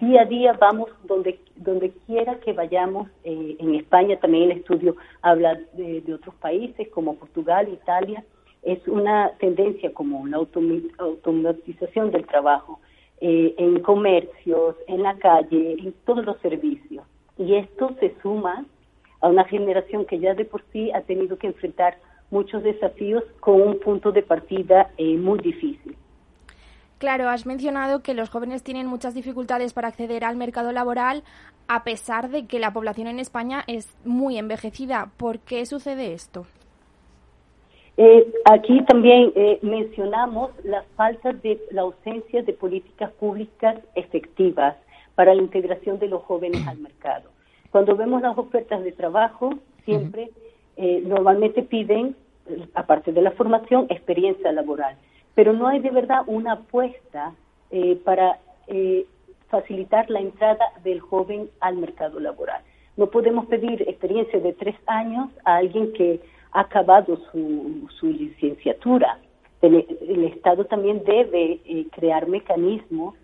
día 0.00 0.22
a 0.22 0.24
día 0.24 0.52
vamos 0.54 0.88
donde 1.04 1.38
donde 1.56 1.90
quiera 2.06 2.40
que 2.40 2.54
vayamos 2.54 3.08
eh, 3.22 3.56
en 3.58 3.74
España 3.74 4.18
también 4.18 4.44
el 4.50 4.58
estudio 4.58 4.96
habla 5.20 5.60
de, 5.74 6.02
otros 6.14 6.34
países 6.36 6.88
como 6.88 7.16
Portugal, 7.16 7.68
Italia 7.68 8.24
es 8.62 8.86
una 8.88 9.32
tendencia 9.38 9.92
como 9.92 10.26
la 10.26 10.38
automatización 10.38 12.10
del 12.10 12.26
trabajo 12.26 12.80
eh, 13.20 13.54
en 13.58 13.80
comercios, 13.80 14.76
en 14.86 15.02
la 15.02 15.16
calle, 15.18 15.76
en 15.78 15.92
todos 16.06 16.24
los 16.24 16.38
servicios 16.40 17.04
y 17.36 17.56
esto 17.56 17.94
se 18.00 18.14
suma 18.22 18.64
a 19.20 19.28
una 19.28 19.44
generación 19.44 20.06
que 20.06 20.18
ya 20.18 20.32
de 20.32 20.46
por 20.46 20.62
sí 20.72 20.90
ha 20.92 21.02
tenido 21.02 21.36
que 21.36 21.48
enfrentar 21.48 21.98
muchos 22.30 22.62
desafíos 22.62 23.24
con 23.40 23.60
un 23.60 23.78
punto 23.78 24.12
de 24.12 24.22
partida 24.22 24.90
eh, 24.96 25.16
muy 25.16 25.38
difícil. 25.38 25.96
Claro, 26.98 27.30
has 27.30 27.46
mencionado 27.46 28.02
que 28.02 28.12
los 28.12 28.28
jóvenes 28.28 28.62
tienen 28.62 28.86
muchas 28.86 29.14
dificultades 29.14 29.72
para 29.72 29.88
acceder 29.88 30.22
al 30.22 30.36
mercado 30.36 30.70
laboral 30.70 31.22
a 31.66 31.82
pesar 31.82 32.28
de 32.28 32.46
que 32.46 32.58
la 32.58 32.72
población 32.72 33.06
en 33.06 33.18
España 33.18 33.64
es 33.66 33.96
muy 34.04 34.36
envejecida. 34.36 35.10
¿Por 35.16 35.38
qué 35.38 35.64
sucede 35.64 36.12
esto? 36.12 36.46
Eh, 37.96 38.32
aquí 38.44 38.82
también 38.84 39.32
eh, 39.34 39.58
mencionamos 39.62 40.50
la 40.64 40.84
falta 40.96 41.32
de 41.32 41.60
la 41.70 41.82
ausencia 41.82 42.42
de 42.42 42.52
políticas 42.52 43.12
públicas 43.12 43.78
efectivas 43.94 44.76
para 45.14 45.34
la 45.34 45.42
integración 45.42 45.98
de 45.98 46.08
los 46.08 46.22
jóvenes 46.22 46.66
al 46.66 46.78
mercado. 46.78 47.30
Cuando 47.70 47.96
vemos 47.96 48.20
las 48.20 48.36
ofertas 48.36 48.82
de 48.82 48.92
trabajo, 48.92 49.54
siempre 49.84 50.30
eh, 50.80 51.02
normalmente 51.04 51.62
piden, 51.62 52.16
aparte 52.74 53.12
de 53.12 53.22
la 53.22 53.30
formación, 53.32 53.86
experiencia 53.90 54.50
laboral 54.52 54.96
pero 55.34 55.52
no 55.52 55.68
hay 55.68 55.80
de 55.80 55.90
verdad 55.90 56.22
una 56.26 56.52
apuesta 56.52 57.32
eh, 57.70 57.96
para 58.04 58.38
eh, 58.66 59.06
facilitar 59.48 60.10
la 60.10 60.20
entrada 60.20 60.64
del 60.82 61.00
joven 61.00 61.48
al 61.60 61.76
mercado 61.76 62.20
laboral. 62.20 62.62
No 62.96 63.06
podemos 63.06 63.46
pedir 63.46 63.82
experiencia 63.88 64.40
de 64.40 64.52
tres 64.52 64.76
años 64.86 65.30
a 65.44 65.56
alguien 65.56 65.92
que 65.92 66.20
ha 66.52 66.60
acabado 66.60 67.16
su, 67.30 67.88
su 67.98 68.06
licenciatura. 68.08 69.18
El, 69.62 70.24
Estado 70.24 70.64
también 70.64 71.04
debe 71.04 71.60
eh, 71.64 71.86
crear 71.90 72.26
mecanismos 72.28 73.14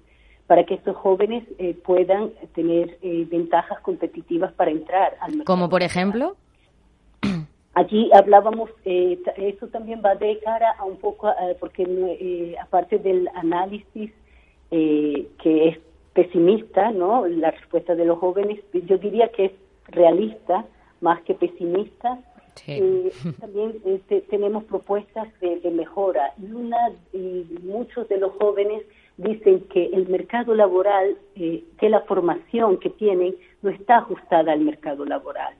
para 0.46 0.64
que 0.64 0.74
estos 0.74 0.96
jóvenes 0.96 1.44
puedan 1.84 2.30
tener 2.54 2.96
ventajas 3.02 3.80
competitivas 3.80 4.52
para 4.52 4.70
entrar 4.70 5.16
al 5.20 5.32
mercado. 5.32 5.44
Como 5.44 5.68
por 5.68 5.82
ejemplo. 5.82 6.36
Allí 7.76 8.10
hablábamos, 8.14 8.70
eh, 8.86 9.18
eso 9.36 9.66
también 9.66 10.00
va 10.02 10.14
de 10.14 10.38
cara 10.38 10.74
a 10.78 10.84
un 10.84 10.96
poco, 10.96 11.28
eh, 11.28 11.54
porque 11.60 11.82
eh, 11.82 12.56
aparte 12.58 12.98
del 12.98 13.28
análisis 13.34 14.10
eh, 14.70 15.26
que 15.42 15.68
es 15.68 15.78
pesimista, 16.14 16.90
¿no? 16.90 17.26
La 17.26 17.50
respuesta 17.50 17.94
de 17.94 18.06
los 18.06 18.18
jóvenes, 18.18 18.60
yo 18.72 18.96
diría 18.96 19.28
que 19.28 19.44
es 19.44 19.52
realista 19.88 20.64
más 21.02 21.20
que 21.24 21.34
pesimista. 21.34 22.18
también 23.40 23.74
tenemos 24.30 24.64
propuestas 24.64 25.28
de, 25.42 25.60
de, 25.60 25.70
mejora 25.70 26.32
y 26.40 26.50
una 26.50 26.92
y 27.12 27.44
muchos 27.62 28.08
de 28.08 28.16
los 28.16 28.32
jóvenes 28.40 28.84
dicen 29.18 29.60
que 29.68 29.90
el 29.92 30.08
mercado 30.08 30.54
laboral, 30.54 31.18
que 31.34 31.90
la 31.90 32.00
formación 32.00 32.78
que 32.78 32.88
tienen 32.88 33.36
no 33.60 33.68
está 33.68 33.98
ajustada 33.98 34.52
al 34.52 34.60
mercado 34.60 35.04
laboral. 35.04 35.52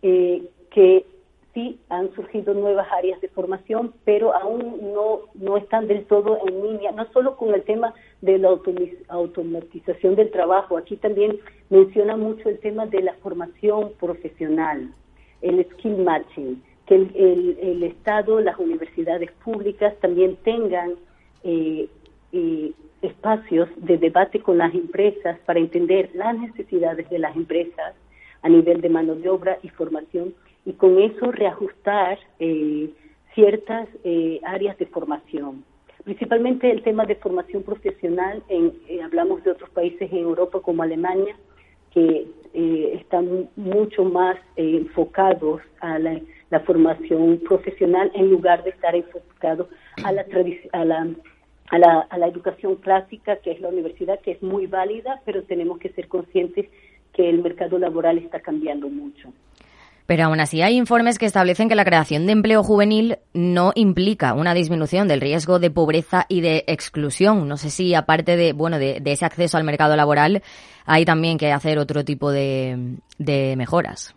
que 0.00 1.04
sí 1.54 1.78
han 1.88 2.12
surgido 2.14 2.52
nuevas 2.52 2.88
áreas 2.92 3.20
de 3.20 3.28
formación, 3.28 3.94
pero 4.04 4.34
aún 4.34 4.92
no, 4.92 5.20
no 5.34 5.56
están 5.56 5.86
del 5.86 6.04
todo 6.04 6.38
en 6.46 6.62
línea, 6.62 6.90
no 6.92 7.06
solo 7.12 7.36
con 7.36 7.54
el 7.54 7.62
tema 7.62 7.94
de 8.20 8.38
la 8.38 8.48
automatización 9.08 10.16
del 10.16 10.30
trabajo, 10.30 10.76
aquí 10.76 10.96
también 10.96 11.38
menciona 11.70 12.16
mucho 12.16 12.48
el 12.48 12.58
tema 12.58 12.86
de 12.86 13.02
la 13.02 13.14
formación 13.14 13.92
profesional, 14.00 14.92
el 15.40 15.64
skill 15.72 15.98
matching, 15.98 16.62
que 16.86 16.96
el, 16.96 17.56
el, 17.62 17.82
Estado, 17.84 18.40
las 18.40 18.58
universidades 18.58 19.30
públicas 19.44 19.94
también 20.00 20.36
tengan 20.44 20.94
eh, 21.44 21.88
eh, 22.32 22.72
espacios 23.00 23.68
de 23.76 23.96
debate 23.96 24.40
con 24.40 24.58
las 24.58 24.74
empresas 24.74 25.38
para 25.46 25.60
entender 25.60 26.10
las 26.14 26.36
necesidades 26.38 27.08
de 27.08 27.18
las 27.18 27.36
empresas 27.36 27.94
a 28.42 28.48
nivel 28.48 28.80
de 28.80 28.88
mano 28.90 29.14
de 29.14 29.28
obra 29.28 29.58
y 29.62 29.68
formación 29.68 30.34
y 30.64 30.72
con 30.72 30.98
eso 31.00 31.30
reajustar 31.30 32.18
eh, 32.38 32.90
ciertas 33.34 33.88
eh, 34.04 34.40
áreas 34.44 34.78
de 34.78 34.86
formación. 34.86 35.64
Principalmente 36.04 36.70
el 36.70 36.82
tema 36.82 37.06
de 37.06 37.16
formación 37.16 37.62
profesional, 37.62 38.42
en, 38.48 38.72
eh, 38.88 39.02
hablamos 39.02 39.42
de 39.44 39.52
otros 39.52 39.70
países 39.70 40.10
en 40.12 40.18
Europa 40.18 40.60
como 40.60 40.82
Alemania, 40.82 41.36
que 41.92 42.26
están 42.52 43.48
mucho 43.54 44.04
más 44.04 44.36
enfocados 44.56 45.62
a 45.80 45.98
la, 45.98 46.20
formación 46.66 47.38
profesional 47.38 48.12
en 48.14 48.30
lugar 48.30 48.62
de 48.62 48.70
estar 48.70 48.94
enfocados 48.94 49.68
a 50.04 50.12
la, 50.12 50.24
a 50.72 50.84
la 50.84 51.14
a 51.70 51.78
la, 51.78 52.00
a 52.00 52.18
la 52.18 52.28
educación 52.28 52.76
clásica, 52.76 53.36
que 53.36 53.52
es 53.52 53.60
la 53.60 53.68
universidad, 53.68 54.20
que 54.20 54.32
es 54.32 54.42
muy 54.42 54.66
válida, 54.66 55.20
pero 55.24 55.42
tenemos 55.42 55.78
que 55.78 55.88
ser 55.90 56.08
conscientes 56.08 56.68
que 57.12 57.28
el 57.28 57.42
mercado 57.42 57.78
laboral 57.78 58.18
está 58.18 58.40
cambiando 58.40 58.88
mucho. 58.88 59.32
Pero 60.06 60.24
aún 60.24 60.40
así 60.40 60.60
hay 60.60 60.76
informes 60.76 61.18
que 61.18 61.24
establecen 61.24 61.68
que 61.68 61.74
la 61.74 61.84
creación 61.84 62.26
de 62.26 62.32
empleo 62.32 62.62
juvenil 62.62 63.16
no 63.32 63.72
implica 63.74 64.34
una 64.34 64.52
disminución 64.52 65.08
del 65.08 65.22
riesgo 65.22 65.58
de 65.58 65.70
pobreza 65.70 66.26
y 66.28 66.42
de 66.42 66.64
exclusión. 66.66 67.48
No 67.48 67.56
sé 67.56 67.70
si 67.70 67.94
aparte 67.94 68.36
de 68.36 68.52
bueno 68.52 68.78
de, 68.78 69.00
ese 69.04 69.24
acceso 69.24 69.56
al 69.56 69.64
mercado 69.64 69.96
laboral 69.96 70.42
hay 70.84 71.06
también 71.06 71.38
que 71.38 71.52
hacer 71.52 71.78
otro 71.78 72.04
tipo 72.04 72.30
de, 72.30 72.96
mejoras. 73.56 74.14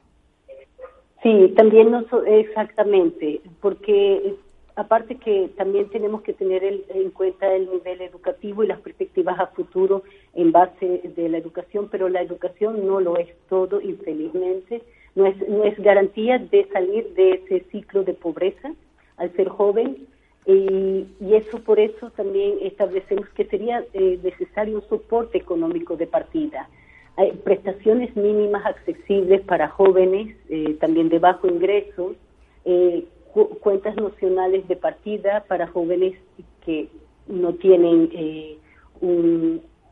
Sí, 1.24 1.53
también 1.56 1.91
no 1.91 2.06
exactamente, 2.25 3.41
porque 3.62 4.36
aparte 4.75 5.15
que 5.15 5.50
también 5.58 5.89
tenemos 5.89 6.22
que 6.22 6.34
tener 6.34 6.63
en 6.63 7.10
cuenta 7.12 7.51
el 7.53 7.70
nivel 7.70 8.01
educativo 8.01 8.63
y 8.63 8.67
las 8.67 8.79
perspectivas 8.82 9.39
a 9.39 9.48
futuro 9.48 10.03
en 10.36 10.51
base 10.51 11.01
de 11.15 11.29
la 11.29 11.38
educación, 11.38 11.88
pero 11.89 12.10
la 12.10 12.22
educación 12.22 12.86
no 12.86 13.00
lo 13.00 13.17
es 13.17 13.29
todo, 13.50 13.82
infelizmente, 13.82 14.84
no 15.17 15.25
es, 15.25 15.50
no 15.50 15.63
es 15.63 15.75
garantía 15.79 16.38
de 16.38 16.67
salir 16.71 17.13
de 17.15 17.31
ese 17.31 17.65
ciclo 17.71 18.03
de 18.03 18.13
pobreza 18.13 18.71
al 19.17 19.36
ser 19.36 19.50
joven 19.50 20.07
y, 20.45 21.07
eso 21.33 21.59
por 21.63 21.79
eso 21.79 22.09
también 22.12 22.55
establecemos 22.62 23.27
que 23.29 23.45
sería 23.45 23.83
eh, 23.93 24.19
necesario 24.24 24.75
un 24.75 24.88
soporte 24.88 25.38
económico 25.38 25.97
de 25.97 26.07
partida. 26.07 26.69
Hay 27.15 27.31
prestaciones 27.31 28.15
mínimas 28.15 28.65
accesibles 28.65 29.41
para 29.41 29.67
jóvenes, 29.67 30.36
eh, 30.50 30.75
también 30.79 31.09
de 31.09 31.19
bajo 31.19 31.47
ingreso, 31.47 32.15
eh, 32.63 33.05
cuentas 33.62 33.95
nacionales 33.95 34.67
de 34.67 34.75
partida 34.75 35.43
para 35.47 35.67
jóvenes 35.67 36.13
que 36.65 36.89
no 37.27 37.53
tienen 37.53 38.09
eh, 38.13 38.57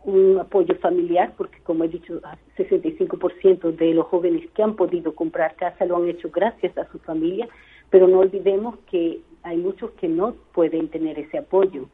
un, 0.05 0.39
apoyo 0.39 0.75
familiar, 0.75 1.33
porque 1.37 1.59
como 1.63 1.83
he 1.83 1.87
dicho, 1.87 2.21
65% 2.57 3.75
de 3.75 3.93
los 3.93 4.05
jóvenes 4.07 4.49
que 4.53 4.63
han 4.63 4.75
podido 4.75 5.13
comprar 5.15 5.55
casa 5.55 5.85
lo 5.85 5.97
han 5.97 6.07
hecho 6.07 6.29
gracias 6.29 6.77
a 6.77 6.89
su 6.91 6.99
familia, 6.99 7.47
pero 7.89 8.07
no 8.07 8.19
olvidemos 8.19 8.75
que 8.89 9.21
hay 9.43 9.57
muchos 9.57 9.91
que 9.91 10.07
no 10.07 10.35
pueden 10.53 10.87
tener 10.89 11.19
ese 11.19 11.37
apoyo. 11.37 11.85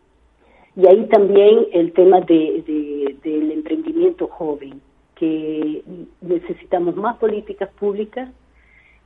Y 0.76 0.88
ahí 0.88 1.06
también 1.08 1.68
el 1.74 1.92
tema 1.94 2.22
de, 2.22 3.18
del 3.24 3.52
emprendimiento 3.52 4.28
joven, 4.28 4.82
que 5.16 5.84
necesitamos 6.22 6.96
más 6.96 7.18
políticas 7.18 7.70
públicas 7.74 8.30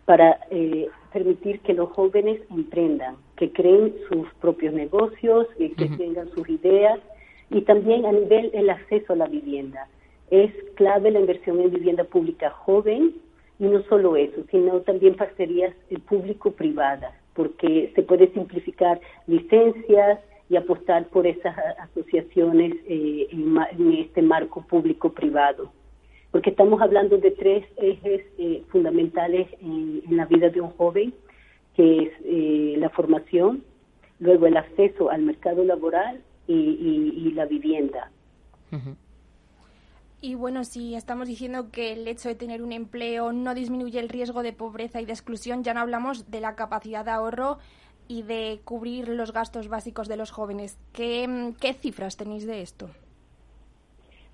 para 0.05 0.39
eh, 0.51 0.87
permitir 1.11 1.59
que 1.61 1.73
los 1.73 1.89
jóvenes 1.89 2.39
emprendan, 2.51 3.15
que 3.35 3.51
creen 3.51 3.95
sus 4.07 4.27
propios 4.35 4.73
negocios, 4.73 5.47
que, 5.57 5.71
que 5.71 5.89
tengan 5.89 6.29
sus 6.29 6.47
ideas 6.47 6.99
y 7.49 7.61
también 7.61 8.05
a 8.05 8.11
nivel 8.11 8.51
el 8.53 8.69
acceso 8.69 9.13
a 9.13 9.15
la 9.15 9.27
vivienda. 9.27 9.87
Es 10.31 10.51
clave 10.75 11.11
la 11.11 11.19
inversión 11.19 11.59
en 11.59 11.71
vivienda 11.71 12.03
pública 12.03 12.49
joven 12.49 13.15
y 13.59 13.63
no 13.65 13.83
solo 13.83 14.15
eso, 14.15 14.43
sino 14.51 14.81
también 14.81 15.15
parcerías 15.15 15.73
público-privadas, 16.09 17.13
porque 17.33 17.91
se 17.95 18.03
puede 18.03 18.31
simplificar 18.33 18.99
licencias 19.27 20.19
y 20.49 20.57
apostar 20.57 21.05
por 21.07 21.25
esas 21.25 21.55
asociaciones 21.79 22.73
eh, 22.87 23.27
en 23.31 23.93
este 23.93 24.21
marco 24.21 24.65
público-privado 24.67 25.71
porque 26.35 26.49
estamos 26.49 26.81
hablando 26.81 27.17
de 27.17 27.31
tres 27.31 27.63
ejes 27.77 28.21
eh, 28.37 28.61
fundamentales 28.67 29.47
en, 29.61 30.01
la 30.17 30.25
vida 30.25 30.49
de 30.49 30.59
un 30.59 30.71
joven, 30.71 31.13
que 31.77 31.97
es 31.97 32.09
eh, 32.25 32.75
la 32.77 32.89
formación, 32.89 33.63
luego 34.19 34.45
el 34.45 34.57
acceso 34.57 35.09
al 35.09 35.21
mercado 35.21 35.63
laboral 35.63 36.19
y, 36.47 37.31
la 37.31 37.45
vivienda. 37.45 38.11
Y 40.21 40.35
bueno, 40.35 40.63
si 40.63 40.95
estamos 40.95 41.27
diciendo 41.27 41.69
que 41.71 41.93
el 41.93 42.07
hecho 42.07 42.29
de 42.29 42.35
tener 42.35 42.61
un 42.61 42.71
empleo 42.71 43.31
no 43.31 43.53
disminuye 43.53 43.99
el 43.99 44.09
riesgo 44.09 44.41
de 44.43 44.53
pobreza 44.53 45.01
y 45.01 45.05
de 45.05 45.13
exclusión, 45.13 45.63
ya 45.63 45.73
no 45.73 45.81
hablamos 45.81 46.31
de 46.31 46.41
la 46.41 46.55
capacidad 46.55 47.05
de 47.05 47.11
ahorro 47.11 47.57
y 48.07 48.23
de 48.23 48.59
cubrir 48.63 49.09
los 49.09 49.33
gastos 49.33 49.67
básicos 49.67 50.07
de 50.07 50.17
los 50.17 50.31
jóvenes. 50.31 50.79
¿Qué, 50.93 51.53
qué 51.59 51.73
cifras 51.73 52.17
tenéis 52.17 52.45
de 52.47 52.61
esto? 52.61 52.89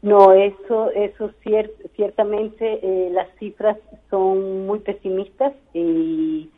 No, 0.02 0.34
eso, 0.34 0.92
eso 0.92 1.32
ciertamente 1.96 2.80
eh, 2.82 3.10
las 3.12 3.30
cifras 3.38 3.78
son 4.10 4.66
muy 4.66 4.80
pesimistas 4.80 5.54
y, 5.74 6.50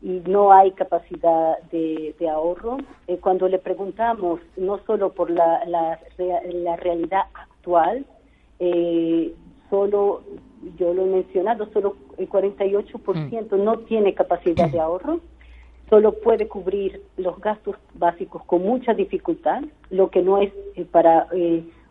no 0.00 0.52
hay 0.52 0.72
capacidad 0.72 1.58
de, 1.70 2.14
ahorro. 2.30 2.78
Eh, 3.06 3.18
cuando 3.18 3.48
le 3.48 3.58
preguntamos, 3.58 4.40
no 4.56 4.78
solo 4.86 5.12
por 5.12 5.30
la, 5.30 5.64
la, 5.66 5.98
la 6.18 6.76
realidad 6.76 7.22
actual, 7.34 8.06
eh, 8.60 9.34
solo, 9.70 10.22
yo 10.78 10.94
lo 10.94 11.04
he 11.04 11.08
mencionado, 11.08 11.68
solo 11.72 11.96
el 12.16 12.28
48% 12.28 13.50
mm. 13.50 13.64
no 13.64 13.78
tiene 13.80 14.14
capacidad 14.14 14.70
de 14.70 14.80
ahorro, 14.80 15.20
solo 15.90 16.12
puede 16.12 16.48
cubrir 16.48 17.02
los 17.16 17.40
gastos 17.40 17.76
básicos 17.94 18.44
con 18.44 18.62
mucha 18.62 18.94
dificultad, 18.94 19.62
lo 19.90 20.10
que 20.10 20.22
no 20.22 20.38
es 20.38 20.52
para 20.90 21.26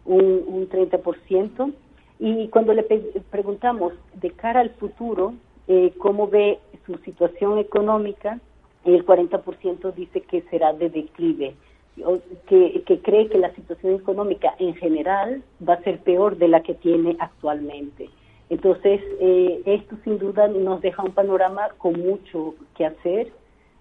un, 0.06 0.44
un 0.48 0.70
30%. 0.70 1.74
Y 2.20 2.48
cuando 2.48 2.74
le 2.74 2.84
preguntamos 2.84 3.94
de 4.16 4.32
cara 4.32 4.62
al 4.62 4.72
futuro 4.72 5.34
eh, 5.70 5.94
cómo 5.98 6.30
ve 6.30 6.60
su 6.88 6.98
situación 7.06 7.60
económica, 7.60 8.40
el 8.86 9.06
40% 9.06 9.94
dice 9.94 10.22
que 10.22 10.42
será 10.50 10.74
de 10.74 10.90
declive, 10.90 11.56
que, 12.48 12.84
que 12.86 13.00
cree 13.02 13.28
que 13.28 13.38
la 13.38 13.54
situación 13.54 13.96
económica 13.96 14.56
en 14.58 14.74
general 14.76 15.44
va 15.68 15.74
a 15.74 15.84
ser 15.84 16.00
peor 16.00 16.38
de 16.38 16.48
la 16.48 16.64
que 16.64 16.74
tiene 16.74 17.16
actualmente. 17.20 18.10
Entonces, 18.50 19.02
eh, 19.20 19.62
esto 19.66 19.98
sin 20.04 20.18
duda 20.18 20.48
nos 20.48 20.82
deja 20.82 21.04
un 21.04 21.12
panorama 21.12 21.70
con 21.78 22.00
mucho 22.00 22.56
que 22.76 22.86
hacer 22.86 23.32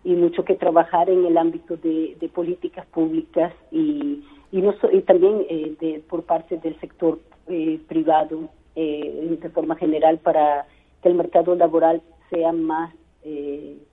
y 0.07 0.15
mucho 0.15 0.45
que 0.45 0.55
trabajar 0.55 1.11
en 1.11 1.27
el 1.27 1.37
ámbito 1.37 1.77
de, 1.77 2.31
políticas 2.33 2.87
públicas 2.87 3.53
y, 3.73 4.23
y, 4.53 4.63
no 4.63 4.73
y 4.93 5.01
también 5.03 5.45
eh, 5.49 6.01
por 6.09 6.23
parte 6.23 6.59
del 6.59 6.79
sector 6.79 7.19
eh, 7.49 7.81
privado 7.89 8.49
eh, 8.77 9.37
de 9.41 9.51
forma 9.51 9.75
general 9.75 10.19
para 10.19 10.67
que 11.03 11.09
el 11.09 11.17
mercado 11.17 11.57
laboral 11.57 12.03
sea 12.31 12.53
más 12.53 12.93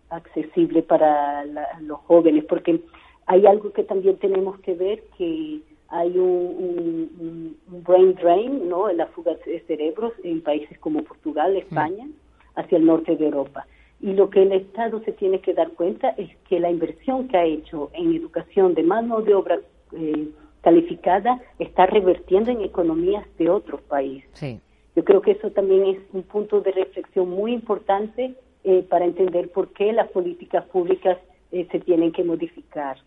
accesible 0.10 0.84
para 0.84 1.44
los 1.82 2.00
jóvenes, 2.02 2.46
porque 2.46 2.82
hay 3.26 3.46
algo 3.46 3.72
que 3.72 3.84
también 3.84 4.18
tenemos 4.18 4.60
que 4.60 4.76
ver 4.76 5.04
que 5.18 5.62
hay 5.90 6.18
un, 6.18 7.56
brain 7.68 8.16
drain, 8.16 8.68
¿no? 8.68 8.92
La 8.92 9.08
fuga 9.08 9.34
de 9.46 9.60
cerebros 9.68 10.14
en 10.24 10.42
países 10.42 10.78
como 10.80 11.04
Portugal, 11.04 11.56
España, 11.56 12.08
hacia 12.56 12.78
el 12.78 12.86
norte 12.86 13.16
de 13.16 13.26
Europa. 13.26 13.68
Y 14.02 14.14
lo 14.14 14.30
que 14.30 14.42
el 14.42 14.52
Estado 14.52 15.02
se 15.06 15.12
tiene 15.14 15.40
que 15.40 15.54
dar 15.54 15.72
cuenta 15.72 16.10
es 16.10 16.30
que 16.50 16.60
la 16.60 16.72
inversión 16.72 17.28
que 17.28 17.38
ha 17.38 17.46
hecho 17.46 17.90
en 17.94 18.16
educación 18.16 18.74
de 18.74 18.84
mano 18.84 19.22
de 19.22 19.36
obra 19.36 19.60
eh, 19.94 20.30
calificada 20.62 21.40
está 21.60 21.86
revertiendo 21.86 22.52
en 22.52 22.62
economías 22.62 23.26
de 23.38 23.50
otros 23.50 23.82
países. 23.82 24.62
Yo 24.96 25.04
creo 25.04 25.22
que 25.22 25.32
eso 25.32 25.50
también 25.52 25.86
es 25.86 25.98
un 26.14 26.24
punto 26.24 26.62
de 26.62 26.72
reflexión 26.72 27.30
muy 27.30 27.54
importante 27.54 28.36
eh, 28.64 28.86
para 28.90 29.06
entender 29.06 29.50
por 29.52 29.74
qué 29.74 29.92
las 29.92 30.10
políticas 30.10 30.66
públicas 30.66 31.18
eh, 31.52 31.68
se 31.72 31.80
tienen 31.80 32.12
que 32.12 32.24
modificar. 32.24 32.98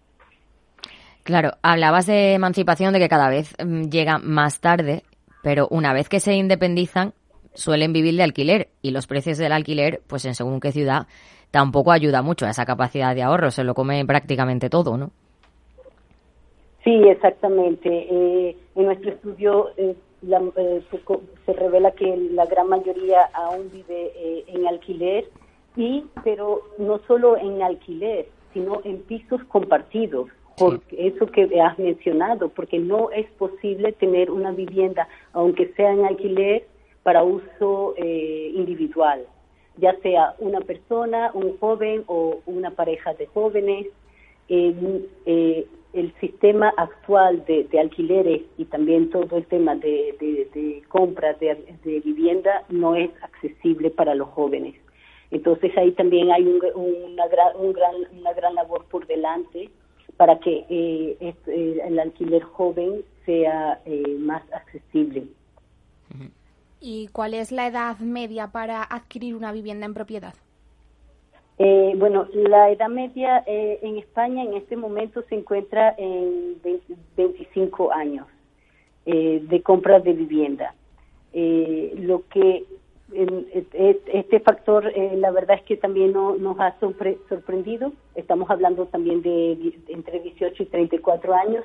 Claro, 1.23 1.53
hablabas 1.63 2.07
de 2.07 2.35
emancipación, 2.35 2.93
de 2.93 3.01
que 3.01 3.09
cada 3.09 3.29
vez 3.29 3.55
mm, 3.65 3.89
llega 3.89 4.19
más 4.19 4.61
tarde, 4.61 5.03
pero 5.43 5.67
una 5.71 5.93
vez 5.93 6.09
que 6.09 6.21
se 6.21 6.35
independizan, 6.35 7.15
suelen 7.55 7.93
vivir 7.93 8.15
de 8.17 8.23
alquiler 8.23 8.69
y 8.83 8.91
los 8.91 9.07
precios 9.07 9.39
del 9.39 9.53
alquiler, 9.53 10.01
pues 10.07 10.25
en 10.25 10.35
según 10.35 10.61
qué 10.61 10.73
ciudad, 10.73 11.07
tampoco 11.51 11.93
ayuda 11.93 12.23
mucho 12.23 12.47
a 12.47 12.51
esa 12.51 12.65
capacidad 12.65 13.15
de 13.15 13.23
ahorro, 13.23 13.51
se 13.51 13.65
lo 13.65 13.75
come 13.75 14.05
prácticamente 14.05 14.69
todo, 14.69 14.97
¿no? 14.97 15.11
Sí, 16.85 16.93
exactamente. 17.09 17.89
Eh, 17.89 18.57
en 18.77 18.85
nuestro 18.85 19.11
estudio 19.11 19.71
eh, 19.77 19.97
eh, 20.57 20.83
se, 21.47 21.53
revela 21.53 21.91
que 21.93 22.17
la 22.33 22.47
gran 22.47 22.69
mayoría 22.69 23.23
aún 23.33 23.71
vive 23.73 24.45
en 24.49 24.67
alquiler 24.67 25.29
y, 25.77 26.05
pero 26.25 26.63
no 26.79 27.01
solo 27.07 27.37
en 27.37 27.63
alquiler, 27.63 28.27
sino 28.53 28.81
en 28.85 28.99
pisos 29.03 29.43
compartidos. 29.45 30.29
Por 30.57 30.81
eso 30.91 31.27
que 31.27 31.61
has 31.61 31.79
mencionado, 31.79 32.49
porque 32.49 32.79
no 32.79 33.11
es 33.11 33.27
posible 33.33 33.93
tener 33.93 34.31
una 34.31 34.53
vivienda, 34.53 35.07
aunque 35.35 35.73
sea 35.75 35.93
en 35.93 36.07
alquiler, 36.07 36.65
para 37.07 37.23
uso 37.23 37.95
eh, 37.99 38.51
individual, 38.53 39.27
ya 39.77 39.95
sea 40.01 40.35
una 40.41 40.61
persona, 40.61 41.31
un 41.35 41.57
joven 41.59 42.03
o 42.09 42.41
una 42.47 42.73
pareja 42.73 43.15
de 43.15 43.27
jóvenes. 43.27 43.87
Eh, 44.49 45.67
el 45.97 46.15
sistema 46.21 46.73
actual 46.77 47.45
de, 47.47 47.69
alquileres 47.81 48.43
y 48.59 48.67
también 48.67 49.11
todo 49.11 49.37
el 49.37 49.47
tema 49.47 49.75
de, 49.75 50.15
de, 50.21 50.83
compra 50.89 51.33
de, 51.35 51.57
vivienda 52.05 52.65
no 52.69 52.95
es 52.95 53.11
accesible 53.23 53.91
para 53.91 54.15
los 54.15 54.29
jóvenes. 54.29 54.75
Entonces 55.31 55.77
ahí 55.77 55.93
también 55.93 56.31
hay 56.31 56.47
una, 56.47 57.27
gran, 57.27 57.57
un 57.57 57.75
una 58.19 58.33
gran 58.35 58.55
labor 58.55 58.85
por 58.91 59.07
delante 59.07 59.71
para 60.17 60.39
que 60.39 60.65
eh, 60.69 61.35
el 61.47 61.99
alquiler 61.99 62.43
joven 62.43 63.03
sea 63.25 63.81
más 64.19 64.43
accesible. 64.53 65.25
¿Y 66.81 67.09
cuál 67.09 67.35
es 67.35 67.53
la 67.53 67.67
edad 67.67 67.99
media 67.99 68.49
para 68.49 68.83
adquirir 68.83 69.35
una 69.35 69.51
vivienda 69.51 69.87
en 69.87 69.95
propiedad? 69.95 70.35
Eh, 71.59 71.95
bueno, 71.97 72.27
la 72.35 72.71
edad 72.71 72.89
media 72.89 73.43
eh, 73.47 73.79
en 73.83 73.97
España 73.97 74.43
en 74.43 74.55
este 74.55 74.77
momento 74.77 75.23
se 75.29 75.37
encuentra 75.37 75.95
en 75.97 76.57
25 77.17 77.93
años 77.93 78.27
eh, 79.07 79.43
de 79.43 79.63
compra 79.63 80.01
de 80.01 80.13
vivienda. 80.13 80.75
lo 81.33 82.25
que 82.29 82.65
este 83.13 84.41
factor, 84.41 84.93
la 85.17 85.31
verdad 85.31 85.59
es 85.59 85.63
que 85.63 85.77
también 85.77 86.13
nos 86.13 86.59
ha 86.59 86.75
sorprendido. 86.81 87.93
Estamos 88.17 88.51
hablando 88.51 88.87
también 88.87 89.23
de, 89.23 89.53
entre 89.89 90.19
18 90.19 90.63
y 90.65 90.67
34 90.67 91.35
años, 91.35 91.65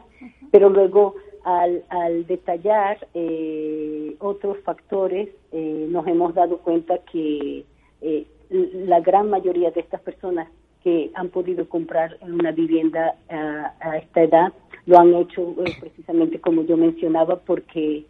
pero 0.51 0.69
luego 0.69 1.15
al, 1.43 1.83
al 1.89 2.27
detallar 2.27 3.07
eh, 3.13 4.15
otros 4.19 4.57
factores, 4.59 5.29
eh, 5.51 5.87
nos 5.89 6.05
hemos 6.07 6.33
dado 6.33 6.59
cuenta 6.59 6.99
que 7.11 7.65
eh, 8.01 8.27
la 8.51 8.99
gran 8.99 9.29
mayoría 9.29 9.71
de 9.71 9.81
estas 9.81 10.01
personas 10.01 10.49
que 10.83 11.11
han 11.13 11.29
podido 11.29 11.67
comprar 11.69 12.17
una 12.21 12.51
vivienda 12.51 13.15
a, 13.29 13.97
esta 13.97 14.23
edad 14.23 14.53
lo 14.85 14.99
han 14.99 15.13
hecho 15.13 15.55
precisamente 15.79 16.41
como 16.41 16.63
yo 16.63 16.75
mencionaba 16.75 17.37
porque 17.39 18.05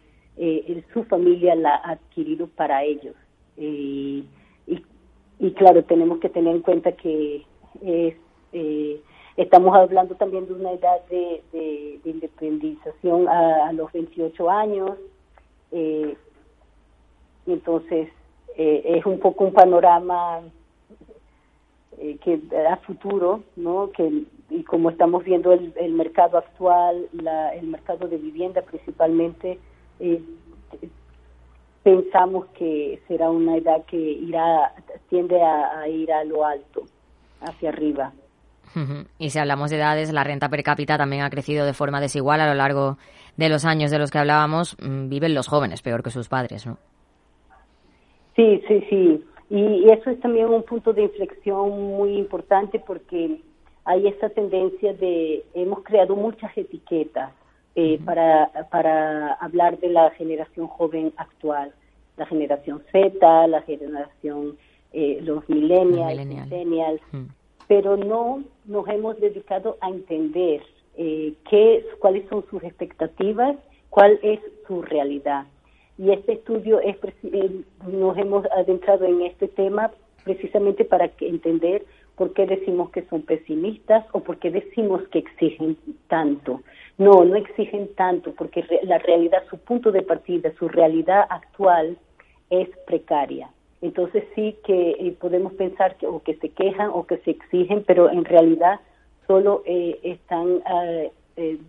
su 0.92 1.04
familia 1.04 1.54
la 1.54 1.76
ha 1.76 1.92
adquirido 1.92 2.48
para 2.48 2.82
ellos. 2.82 3.14
y, 3.56 4.24
y 5.38 5.50
claro, 5.52 5.84
tenemos 5.84 6.18
que 6.18 6.28
tener 6.28 6.54
en 6.54 6.62
cuenta 6.62 6.92
que 6.92 7.44
es 7.82 8.14
Estamos 9.36 9.74
hablando 9.74 10.14
también 10.16 10.46
de 10.46 10.52
una 10.52 10.72
edad 10.72 11.04
de, 11.08 11.42
de, 11.52 12.00
independización 12.04 13.28
a, 13.28 13.72
los 13.72 13.90
28 13.92 14.50
años. 14.50 14.90
Eh, 15.70 16.14
entonces, 17.46 18.10
eh, 18.56 18.82
es 18.84 19.06
un 19.06 19.18
poco 19.18 19.44
un 19.44 19.52
panorama 19.52 20.40
eh, 21.98 22.18
que 22.22 22.40
a 22.66 22.76
futuro, 22.76 23.42
¿no? 23.56 23.90
Que, 23.90 24.24
y 24.50 24.62
como 24.64 24.90
estamos 24.90 25.24
viendo 25.24 25.52
el, 25.52 25.72
el 25.76 25.92
mercado 25.92 26.38
actual, 26.38 27.08
la, 27.12 27.54
el 27.54 27.66
mercado 27.66 28.08
de 28.08 28.18
vivienda 28.18 28.62
principalmente, 28.62 29.58
eh, 30.00 30.22
pensamos 31.82 32.46
que 32.58 33.00
será 33.08 33.30
una 33.30 33.56
edad 33.56 33.84
que 33.86 33.96
irá 33.96 34.74
tiende 35.08 35.42
a 35.42 35.88
ir 35.88 36.12
a 36.12 36.24
lo 36.24 36.44
alto, 36.44 36.82
hacia 37.40 37.70
arriba. 37.70 38.12
Y 39.18 39.30
si 39.30 39.38
hablamos 39.38 39.70
de 39.70 39.76
edades, 39.76 40.12
la 40.12 40.24
renta 40.24 40.48
per 40.48 40.62
cápita 40.62 40.96
también 40.96 41.22
ha 41.22 41.30
crecido 41.30 41.66
de 41.66 41.74
forma 41.74 42.00
desigual 42.00 42.40
a 42.40 42.46
lo 42.46 42.54
largo 42.54 42.96
de 43.36 43.48
los 43.48 43.64
años 43.64 43.90
de 43.90 43.98
los 43.98 44.10
que 44.10 44.18
hablábamos. 44.18 44.76
Mm, 44.80 45.08
viven 45.08 45.34
los 45.34 45.48
jóvenes 45.48 45.82
peor 45.82 46.02
que 46.02 46.10
sus 46.10 46.28
padres, 46.28 46.66
¿no? 46.66 46.78
Sí, 48.36 48.62
sí, 48.66 48.84
sí. 48.88 49.24
Y 49.50 49.90
eso 49.90 50.10
es 50.10 50.20
también 50.20 50.46
un 50.48 50.62
punto 50.62 50.92
de 50.92 51.02
inflexión 51.02 51.70
muy 51.96 52.16
importante 52.16 52.78
porque 52.78 53.40
hay 53.84 54.06
esa 54.06 54.28
tendencia 54.30 54.94
de, 54.94 55.44
hemos 55.54 55.82
creado 55.82 56.16
muchas 56.16 56.56
etiquetas 56.56 57.32
eh, 57.74 57.98
para, 58.04 58.50
para 58.70 59.34
hablar 59.34 59.78
de 59.78 59.88
la 59.88 60.10
generación 60.10 60.68
joven 60.68 61.12
actual, 61.16 61.72
la 62.16 62.26
generación 62.26 62.82
Z, 62.92 63.46
la 63.46 63.62
generación, 63.62 64.56
eh, 64.92 65.20
los 65.22 65.48
millennials, 65.48 66.26
millennials. 66.26 67.00
pero 67.66 67.96
no 67.96 68.44
nos 68.66 68.88
hemos 68.88 69.18
dedicado 69.20 69.78
a 69.80 69.88
entender 69.88 70.62
eh, 70.96 71.34
qué, 71.48 71.84
cuáles 71.98 72.28
son 72.28 72.44
sus 72.50 72.62
expectativas, 72.62 73.56
cuál 73.90 74.18
es 74.22 74.40
su 74.66 74.82
realidad. 74.82 75.46
Y 75.98 76.10
este 76.10 76.32
estudio 76.32 76.80
es, 76.80 76.96
eh, 77.24 77.62
nos 77.86 78.16
hemos 78.16 78.44
adentrado 78.52 79.04
en 79.04 79.22
este 79.22 79.48
tema 79.48 79.90
precisamente 80.24 80.84
para 80.84 81.10
entender 81.20 81.84
por 82.16 82.32
qué 82.34 82.46
decimos 82.46 82.90
que 82.90 83.02
son 83.06 83.22
pesimistas 83.22 84.04
o 84.12 84.20
por 84.20 84.38
qué 84.38 84.50
decimos 84.50 85.02
que 85.08 85.18
exigen 85.18 85.76
tanto. 86.08 86.62
No, 86.98 87.24
no 87.24 87.36
exigen 87.36 87.88
tanto 87.94 88.32
porque 88.32 88.64
la 88.82 88.98
realidad, 88.98 89.42
su 89.50 89.58
punto 89.58 89.90
de 89.92 90.02
partida, 90.02 90.52
su 90.58 90.68
realidad 90.68 91.26
actual 91.28 91.96
es 92.50 92.68
precaria. 92.86 93.50
Entonces 93.80 94.24
sí 94.34 94.56
que 94.64 94.90
eh, 94.92 95.16
podemos 95.20 95.52
pensar 95.54 95.96
que 95.96 96.06
o 96.06 96.22
que 96.22 96.36
se 96.36 96.50
quejan 96.50 96.90
o 96.92 97.06
que 97.06 97.18
se 97.18 97.32
exigen, 97.32 97.82
pero 97.84 98.10
en 98.10 98.24
realidad 98.24 98.78
solo 99.26 99.62
eh, 99.66 99.98
están 100.02 100.62
eh, 100.84 101.10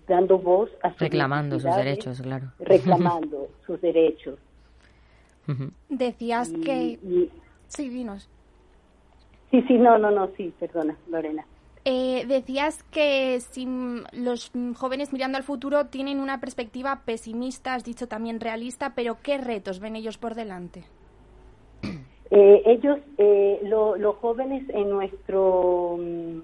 dando 0.08 0.38
voz 0.40 0.70
a 0.82 0.90
sus 0.92 1.00
reclamando 1.00 1.60
sus 1.60 1.76
derechos, 1.76 2.22
claro. 2.22 2.52
Reclamando 2.60 3.50
sus 3.66 3.80
derechos. 3.82 4.40
Decías 5.90 6.52
que 6.64 7.00
sí, 7.68 7.90
dinos. 7.90 8.30
Sí, 9.52 9.62
sí, 9.68 9.74
no, 9.78 9.98
no, 9.98 10.10
no, 10.10 10.30
sí, 10.38 10.54
perdona, 10.60 10.98
Lorena. 11.10 11.46
decías 11.84 12.84
que 12.84 13.40
si 13.42 13.68
los 14.14 14.52
jóvenes 14.76 15.12
mirando 15.12 15.38
al 15.38 15.44
futuro 15.44 15.88
tienen 15.88 16.20
una 16.20 16.40
perspectiva 16.40 17.02
pesimista, 17.06 17.74
has 17.74 17.84
dicho 17.84 18.08
también 18.08 18.40
realista, 18.40 18.94
pero 18.96 19.18
¿qué 19.22 19.38
retos 19.38 19.80
ven 19.80 19.96
ellos 19.96 20.18
por 20.18 20.34
delante? 20.34 20.84
Eh, 22.36 22.64
ellos, 22.66 22.98
eh, 23.20 23.60
los 23.62 24.16
jóvenes 24.16 24.68
en 24.70 24.90
nuestro 24.90 25.98
mm, 26.00 26.40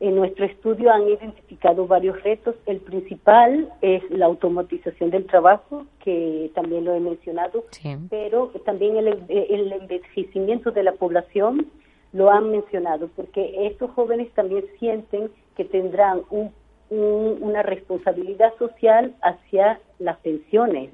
en 0.00 0.16
nuestro 0.16 0.46
estudio 0.46 0.90
han 0.90 1.08
identificado 1.08 1.86
varios 1.86 2.22
retos. 2.22 2.56
El 2.64 2.78
principal 2.78 3.70
es 3.82 4.02
la 4.10 4.26
automatización 4.26 5.10
del 5.10 5.26
trabajo, 5.26 5.84
que 6.02 6.50
también 6.54 6.86
lo 6.86 6.94
he 6.94 7.00
mencionado, 7.00 7.64
pero 8.08 8.48
también 8.64 8.96
el, 8.96 9.22
el, 9.28 9.72
envejecimiento 9.72 10.70
de 10.70 10.82
la 10.82 10.92
población 10.92 11.66
lo 12.14 12.30
han 12.30 12.50
mencionado, 12.50 13.08
porque 13.14 13.66
estos 13.66 13.90
jóvenes 13.90 14.32
también 14.32 14.64
sienten 14.78 15.30
que 15.54 15.66
tendrán 15.66 16.22
un, 16.30 16.50
una 16.88 17.62
responsabilidad 17.62 18.54
social 18.58 19.14
hacia 19.20 19.80
las 19.98 20.16
pensiones 20.18 20.90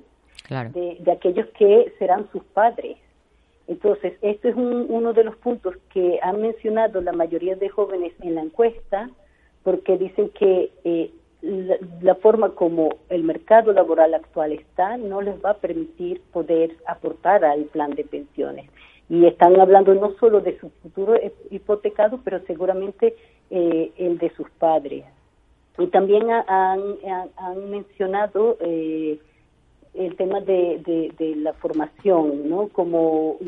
de, 0.48 0.96
de 0.98 1.12
aquellos 1.12 1.46
que 1.58 1.92
serán 1.98 2.28
sus 2.32 2.42
padres. 2.42 2.98
Entonces, 3.68 4.14
este 4.22 4.50
es 4.50 4.56
uno 4.56 5.12
de 5.12 5.24
los 5.24 5.36
puntos 5.36 5.74
que 5.92 6.20
han 6.22 6.40
mencionado 6.40 7.00
la 7.00 7.12
mayoría 7.12 7.56
de 7.56 7.68
jóvenes 7.68 8.12
en 8.20 8.36
la 8.36 8.42
encuesta, 8.42 9.10
porque 9.64 9.98
dicen 9.98 10.30
que 10.30 10.70
eh, 10.84 11.10
la, 11.42 12.14
forma 12.16 12.50
como 12.50 12.96
el 13.08 13.24
mercado 13.24 13.72
laboral 13.72 14.14
actual 14.14 14.52
está 14.52 14.96
no 14.96 15.20
les 15.20 15.44
va 15.44 15.50
a 15.50 15.58
permitir 15.58 16.20
poder 16.32 16.76
aportar 16.86 17.44
al 17.44 17.64
plan 17.64 17.90
de 17.90 18.04
pensiones. 18.04 18.70
Y 19.08 19.26
están 19.26 19.58
hablando 19.60 19.94
no 19.94 20.12
solo 20.18 20.40
de 20.40 20.58
su 20.58 20.70
futuro 20.82 21.14
hipotecado, 21.50 22.20
pero 22.24 22.40
seguramente 22.46 23.14
eh, 23.50 23.92
el 23.96 24.18
de 24.18 24.30
sus 24.30 24.50
padres. 24.50 25.04
Y 25.78 25.86
también 25.88 26.30
han, 26.30 26.80
han, 27.36 27.70
mencionado 27.70 28.56
eh, 28.60 29.18
el 29.96 30.16
tema 30.16 30.40
de, 30.40 31.12
de, 31.18 31.36
la 31.36 31.52
formación, 31.54 32.48
¿no? 32.48 32.68
Como 32.68 33.38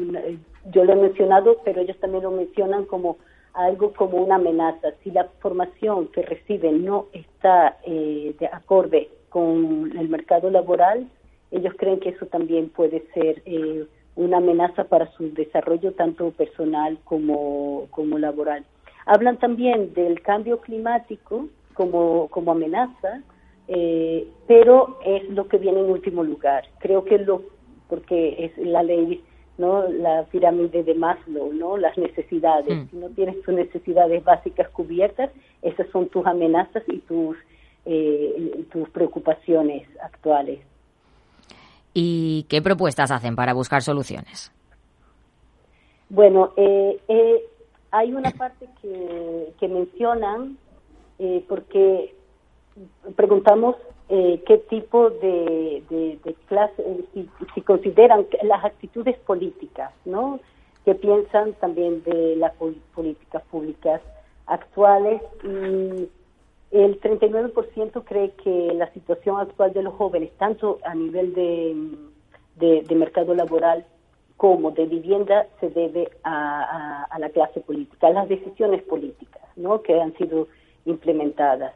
yo 0.73 0.85
lo 0.85 0.93
he 0.93 0.97
mencionado, 0.97 1.59
pero 1.65 1.81
ellos 1.81 1.99
también 1.99 2.25
lo 2.25 2.31
mencionan 2.31 2.85
como 2.85 3.19
algo 3.55 3.93
como 3.93 4.19
una 4.19 4.37
amenaza. 4.37 4.89
Si 5.03 5.11
la 5.11 5.25
formación 5.41 6.09
que 6.09 6.23
reciben 6.23 6.85
no 6.85 7.07
está 7.13 7.79
eh, 7.85 8.35
de 8.39 8.47
acorde 8.47 9.09
con 9.29 9.93
el 9.99 10.09
mercado 10.09 10.51
laboral, 10.51 11.09
ellos 11.51 11.75
creen 11.77 12.01
que 12.01 12.11
eso 12.11 12.27
también 12.27 12.69
puede 12.69 13.05
ser 13.15 13.43
eh, 13.47 13.87
una 14.17 14.39
amenaza 14.39 14.85
para 14.85 15.11
su 15.13 15.33
desarrollo 15.33 15.93
tanto 15.93 16.31
personal 16.33 16.99
como, 17.05 17.87
como 17.91 18.19
laboral. 18.19 18.65
Hablan 19.07 19.39
también 19.39 19.95
del 19.95 20.21
cambio 20.21 20.61
climático 20.61 21.49
como, 21.75 22.29
como 22.29 22.53
amenaza, 22.53 23.23
eh, 23.69 24.27
pero 24.47 24.99
es 25.05 25.29
lo 25.29 25.47
que 25.47 25.59
viene 25.59 25.81
en 25.81 25.91
último 25.91 26.25
lugar. 26.25 26.65
Creo 26.79 27.05
que 27.05 27.19
lo, 27.19 27.43
porque 27.89 28.45
es 28.45 28.59
la 28.59 28.83
ley, 28.83 29.23
¿no? 29.59 29.87
La 29.89 30.25
pirámide 30.25 30.83
de 30.83 30.95
Maslow, 30.95 31.53
¿no? 31.53 31.77
Las 31.77 31.97
necesidades. 31.99 32.75
Hmm. 32.75 32.89
Si 32.91 32.97
no 32.97 33.09
tienes 33.11 33.41
tus 33.43 33.55
necesidades 33.55 34.25
básicas 34.25 34.69
cubiertas, 34.71 35.31
esas 35.63 35.87
son 35.91 36.09
tus 36.09 36.27
amenazas 36.27 36.83
y 36.89 36.99
tus, 37.01 37.37
eh, 37.85 38.65
tus 38.73 38.89
preocupaciones 38.91 39.87
actuales. 40.03 40.61
¿Y 41.93 42.47
qué 42.49 42.63
propuestas 42.63 43.11
hacen 43.11 43.37
para 43.37 43.53
buscar 43.53 43.83
soluciones? 43.83 44.53
Bueno, 46.09 46.53
eh, 46.57 46.99
eh, 47.09 47.43
hay 47.91 48.13
una 48.15 48.31
parte 48.31 48.67
que, 48.81 49.53
que 49.59 49.69
mencionan, 49.69 50.57
eh, 51.19 51.45
porque 51.49 52.15
preguntamos 53.17 53.77
qué 54.09 54.65
tipo 54.71 55.11
de, 55.11 55.83
de, 55.91 56.35
clase, 56.47 56.83
si, 57.13 57.29
si, 57.55 57.61
consideran 57.61 58.27
las 58.43 58.65
actitudes 58.65 59.19
políticas, 59.19 59.93
¿no? 60.07 60.41
Que 60.85 60.95
piensan 60.95 61.53
también 61.55 62.03
de 62.05 62.37
las 62.37 62.55
políticas 62.95 63.43
públicas 63.51 64.01
actuales 64.47 65.21
y 65.45 66.09
el 66.71 67.01
39% 67.01 68.05
cree 68.05 68.33
que 68.33 68.73
la 68.75 68.93
situación 68.93 69.41
actual 69.41 69.73
de 69.73 69.83
los 69.83 69.95
jóvenes, 69.95 70.31
tanto 70.37 70.79
a 70.85 70.95
nivel 70.95 71.35
de, 71.35 72.83
de, 72.83 72.95
mercado 72.95 73.35
laboral 73.35 73.87
como 74.37 74.71
de 74.73 74.87
vivienda, 74.87 75.47
se 75.61 75.71
debe 75.71 76.11
a, 76.25 77.09
la 77.19 77.31
clase 77.31 77.61
política, 77.61 78.09
a 78.09 78.11
las 78.11 78.29
decisiones 78.29 78.83
políticas 78.83 79.43
¿no? 79.57 79.83
que 79.83 80.01
han 80.01 80.15
sido 80.17 80.49
implementadas. 80.85 81.75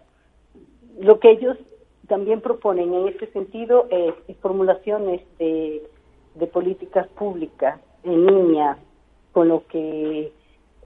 Lo 1.00 1.18
que 1.20 1.30
ellos 1.30 1.56
también 2.08 2.40
proponen 2.40 2.92
en 2.92 3.08
ese 3.08 3.26
sentido 3.32 3.86
es, 3.90 4.14
formulaciones 4.40 5.22
de, 5.38 5.82
de, 6.34 6.46
políticas 6.46 7.06
públicas 7.08 7.80
en 8.04 8.26
línea 8.26 8.78
con 9.32 9.48
lo 9.48 9.66
que 9.66 10.32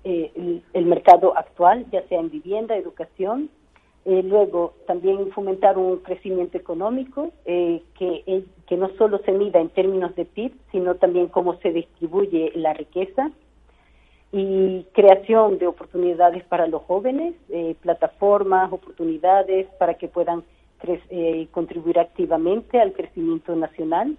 eh, 0.04 0.60
el 0.72 0.86
mercado 0.86 1.36
actual, 1.36 1.86
ya 1.90 2.06
sea 2.08 2.20
en 2.20 2.30
vivienda, 2.30 2.76
educación, 2.76 3.50
eh, 4.08 4.22
luego, 4.22 4.74
también 4.86 5.32
fomentar 5.32 5.76
un 5.76 5.96
crecimiento 5.96 6.56
económico 6.56 7.32
eh, 7.44 7.82
que, 7.98 8.22
eh, 8.28 8.44
que 8.68 8.76
no 8.76 8.88
solo 8.96 9.18
se 9.24 9.32
mida 9.32 9.60
en 9.60 9.68
términos 9.70 10.14
de 10.14 10.24
PIB, 10.24 10.52
sino 10.70 10.94
también 10.94 11.26
cómo 11.26 11.56
se 11.56 11.72
distribuye 11.72 12.52
la 12.54 12.72
riqueza 12.72 13.32
y 14.32 14.84
creación 14.92 15.58
de 15.58 15.66
oportunidades 15.66 16.44
para 16.44 16.66
los 16.66 16.82
jóvenes, 16.82 17.34
plataformas, 17.80 18.72
oportunidades 18.72 19.66
para 19.78 19.94
que 19.94 20.08
puedan 20.08 20.42
contribuir 21.52 21.98
activamente 21.98 22.80
al 22.80 22.92
crecimiento 22.92 23.54
nacional 23.56 24.16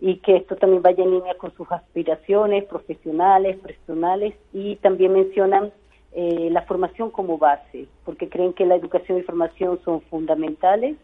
y 0.00 0.16
que 0.16 0.36
esto 0.36 0.56
también 0.56 0.82
vaya 0.82 1.02
en 1.02 1.10
línea 1.10 1.34
con 1.34 1.52
sus 1.54 1.70
aspiraciones 1.72 2.64
profesionales, 2.64 3.56
personales 3.58 4.34
y 4.52 4.76
también 4.76 5.12
mencionan 5.12 5.72
eh, 6.12 6.48
la 6.50 6.62
formación 6.62 7.10
como 7.10 7.38
base, 7.38 7.86
porque 8.04 8.28
creen 8.28 8.52
que 8.52 8.66
la 8.66 8.76
educación 8.76 9.18
y 9.18 9.22
formación 9.22 9.78
son 9.84 10.00
fundamentales 10.02 10.96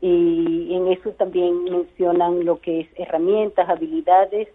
y 0.00 0.74
en 0.74 0.88
eso 0.88 1.10
también 1.12 1.64
mencionan 1.64 2.44
lo 2.44 2.60
que 2.60 2.80
es 2.80 2.88
herramientas, 2.96 3.68
habilidades 3.68 4.48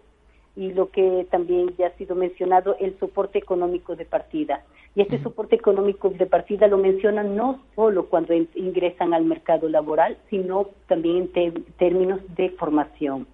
y 0.60 0.74
lo 0.74 0.90
que 0.90 1.26
también 1.30 1.74
ya 1.78 1.86
ha 1.86 1.96
sido 1.96 2.14
mencionado, 2.14 2.76
el 2.78 2.94
soporte 2.98 3.38
económico 3.38 3.96
de 3.96 4.04
partida. 4.04 4.62
Y 4.94 5.00
este 5.00 5.22
soporte 5.22 5.56
económico 5.56 6.10
de 6.10 6.26
partida 6.26 6.66
lo 6.66 6.76
mencionan 6.76 7.34
no 7.34 7.62
solo 7.74 8.10
cuando 8.10 8.34
ingresan 8.34 9.14
al 9.14 9.24
mercado 9.24 9.70
laboral, 9.70 10.18
sino 10.28 10.66
también 10.86 11.30
en 11.34 11.64
términos 11.78 12.20
de 12.36 12.50
formación. 12.50 13.26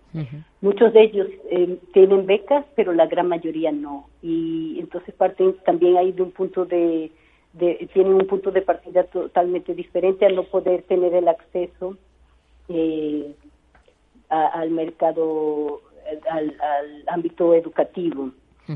Muchos 0.60 0.92
de 0.92 1.02
ellos 1.02 1.26
eh, 1.50 1.78
tienen 1.92 2.26
becas, 2.26 2.64
pero 2.76 2.92
la 2.92 3.06
gran 3.06 3.26
mayoría 3.26 3.72
no. 3.72 4.08
Y 4.22 4.78
entonces 4.78 5.12
parten 5.12 5.56
también 5.64 5.96
ahí 5.96 6.12
de 6.12 6.22
un 6.22 6.30
punto 6.30 6.64
de, 6.64 7.10
tienen 7.92 8.14
un 8.14 8.26
punto 8.28 8.52
de 8.52 8.62
partida 8.62 9.02
totalmente 9.02 9.74
diferente 9.74 10.26
al 10.26 10.36
no 10.36 10.44
poder 10.44 10.84
tener 10.84 11.12
el 11.12 11.26
acceso 11.26 11.96
eh, 12.68 13.34
al 14.28 14.70
mercado, 14.70 15.80
al, 16.30 16.54
ámbito 17.06 17.54
educativo. 17.54 18.30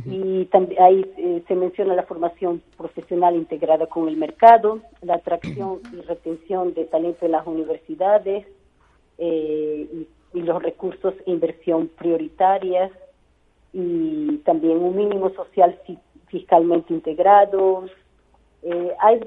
Y 0.06 0.44
también 0.46 0.80
ahí 0.80 1.12
eh, 1.16 1.42
se 1.48 1.54
menciona 1.56 1.94
la 1.94 2.04
formación 2.04 2.62
profesional 2.76 3.34
integrada 3.34 3.86
con 3.86 4.08
el 4.08 4.16
mercado, 4.16 4.80
la 5.02 5.14
atracción 5.14 5.80
y 5.92 6.00
retención 6.02 6.74
de 6.74 6.84
talento 6.84 7.26
en 7.26 7.32
las 7.32 7.44
universidades, 7.44 8.46
y 9.18 10.06
y 10.32 10.42
los 10.42 10.62
recursos 10.62 11.14
e 11.26 11.30
inversión 11.30 11.88
prioritarias 11.88 12.90
y 13.72 14.38
también 14.38 14.78
un 14.78 14.96
mínimo 14.96 15.30
social 15.30 15.78
fiscalmente 16.26 16.92
integrado. 16.92 17.86
Eh, 18.62 18.94
hay, 19.00 19.20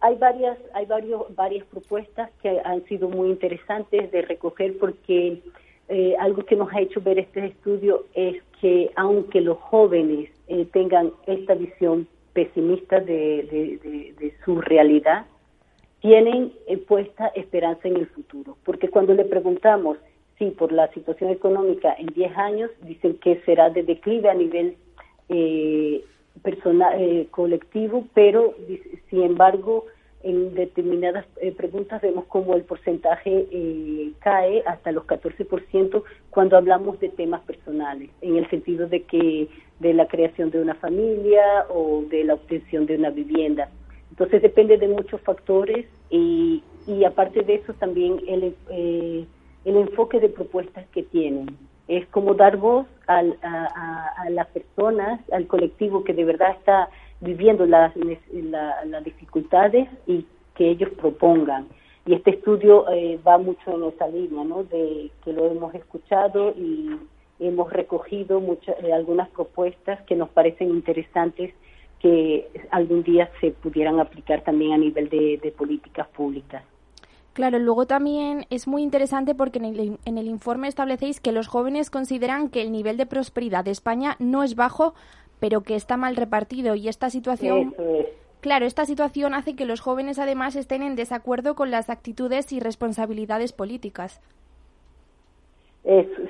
hay, 0.00 0.16
varias 0.16 0.58
hay 0.72 0.86
varios, 0.86 1.34
varias 1.34 1.66
propuestas 1.66 2.30
que 2.42 2.60
han 2.64 2.84
sido 2.84 3.08
muy 3.08 3.30
interesantes 3.30 4.10
de 4.10 4.22
recoger 4.22 4.78
porque 4.78 5.42
eh, 5.88 6.14
algo 6.18 6.44
que 6.44 6.56
nos 6.56 6.72
ha 6.72 6.80
hecho 6.80 7.00
ver 7.00 7.18
este 7.18 7.46
estudio 7.46 8.04
es 8.14 8.42
que 8.60 8.90
aunque 8.96 9.40
los 9.40 9.58
jóvenes 9.58 10.30
eh, 10.48 10.66
tengan 10.72 11.12
esta 11.26 11.54
visión 11.54 12.06
pesimista 12.32 13.00
de, 13.00 14.14
de 14.18 14.34
su 14.44 14.60
realidad, 14.60 15.26
tienen 16.00 16.52
eh, 16.66 16.78
puesta 16.78 17.28
esperanza 17.28 17.88
en 17.88 17.96
el 17.96 18.06
futuro, 18.06 18.56
porque 18.64 18.88
cuando 18.88 19.14
le 19.14 19.24
preguntamos 19.24 19.98
si 20.38 20.50
por 20.50 20.70
la 20.70 20.88
situación 20.92 21.30
económica 21.30 21.94
en 21.98 22.06
10 22.06 22.36
años, 22.36 22.70
dicen 22.82 23.18
que 23.18 23.40
será 23.44 23.70
de 23.70 23.82
declive 23.82 24.30
a 24.30 24.34
nivel 24.34 24.76
eh, 25.28 26.04
personal, 26.42 26.94
eh, 27.00 27.26
colectivo, 27.32 28.06
pero 28.14 28.54
sin 29.10 29.22
embargo 29.22 29.86
en 30.22 30.54
determinadas 30.54 31.26
eh, 31.40 31.52
preguntas 31.52 32.02
vemos 32.02 32.24
como 32.26 32.54
el 32.54 32.62
porcentaje 32.62 33.46
cae 34.20 34.62
hasta 34.66 34.92
los 34.92 35.04
14% 35.06 36.02
cuando 36.30 36.56
hablamos 36.56 36.98
de 37.00 37.08
temas 37.08 37.40
personales, 37.42 38.10
en 38.20 38.36
el 38.36 38.48
sentido 38.50 38.88
de 38.88 39.02
que 39.02 39.48
de 39.80 39.94
la 39.94 40.08
creación 40.08 40.50
de 40.50 40.60
una 40.60 40.74
familia 40.74 41.66
o 41.70 42.02
de 42.08 42.24
la 42.24 42.34
obtención 42.34 42.86
de 42.86 42.96
una 42.96 43.10
vivienda. 43.10 43.68
Entonces 44.10 44.42
depende 44.42 44.78
de 44.78 44.88
muchos 44.88 45.20
factores 45.20 45.86
y, 46.10 46.62
y 46.86 47.04
aparte 47.04 47.42
de 47.42 47.54
eso 47.54 47.72
también 47.74 48.20
el, 48.26 48.54
eh, 48.70 49.24
el 49.64 49.76
enfoque 49.76 50.18
de 50.18 50.28
propuestas 50.28 50.86
que 50.88 51.02
tienen. 51.02 51.56
Es 51.86 52.06
como 52.08 52.34
dar 52.34 52.56
voz 52.56 52.86
a, 53.06 53.22
las 54.30 54.46
personas, 54.48 55.20
al 55.32 55.46
colectivo 55.46 56.04
que 56.04 56.12
de 56.12 56.24
verdad 56.24 56.50
está 56.52 56.90
viviendo 57.20 57.66
las, 57.66 57.92
las 57.96 59.04
dificultades 59.04 59.88
y 60.06 60.24
que 60.54 60.70
ellos 60.70 60.90
propongan. 61.00 61.68
Y 62.06 62.14
este 62.14 62.30
estudio 62.30 62.88
eh, 62.90 63.18
va 63.26 63.38
mucho 63.38 63.76
en 63.76 63.84
esa 63.84 64.08
línea, 64.08 64.42
¿no? 64.44 64.64
De 64.64 65.10
que 65.24 65.32
lo 65.32 65.50
hemos 65.50 65.74
escuchado 65.74 66.50
y 66.56 66.96
hemos 67.38 67.72
recogido 67.72 68.40
muchas, 68.40 68.76
eh, 68.82 68.92
algunas 68.92 69.28
propuestas 69.28 70.00
que 70.02 70.16
nos 70.16 70.28
parecen 70.30 70.70
interesantes 70.70 71.54
que 72.00 72.48
algún 72.70 73.02
día 73.02 73.30
se 73.40 73.50
pudieran 73.50 74.00
aplicar 74.00 74.42
también 74.42 74.72
a 74.72 74.78
nivel 74.78 75.08
de, 75.08 75.52
políticas 75.56 76.06
públicas. 76.08 76.62
Claro, 77.32 77.58
luego 77.58 77.86
también 77.86 78.46
es 78.50 78.66
muy 78.66 78.82
interesante 78.82 79.34
porque 79.34 79.58
en 79.58 79.64
el, 79.64 79.98
en 80.04 80.18
el, 80.18 80.26
informe 80.26 80.68
establecéis 80.68 81.20
que 81.20 81.32
los 81.32 81.46
jóvenes 81.46 81.90
consideran 81.90 82.48
que 82.50 82.62
el 82.62 82.72
nivel 82.72 82.96
de 82.96 83.06
prosperidad 83.06 83.64
de 83.64 83.70
España 83.70 84.16
no 84.18 84.42
es 84.42 84.54
bajo, 84.56 84.94
pero 85.40 85.62
que 85.62 85.74
está 85.74 85.96
mal 85.96 86.16
repartido 86.16 86.74
y 86.74 86.88
esta 86.88 87.10
situación... 87.10 87.74
Claro, 88.40 88.66
esta 88.66 88.84
situación 88.84 89.34
hace 89.34 89.56
que 89.56 89.64
los 89.64 89.80
jóvenes 89.80 90.20
además 90.20 90.54
estén 90.54 90.84
en 90.84 90.94
desacuerdo 90.94 91.56
con 91.56 91.72
las 91.72 91.90
actitudes 91.90 92.52
y 92.52 92.60
responsabilidades 92.60 93.52
políticas 93.52 94.20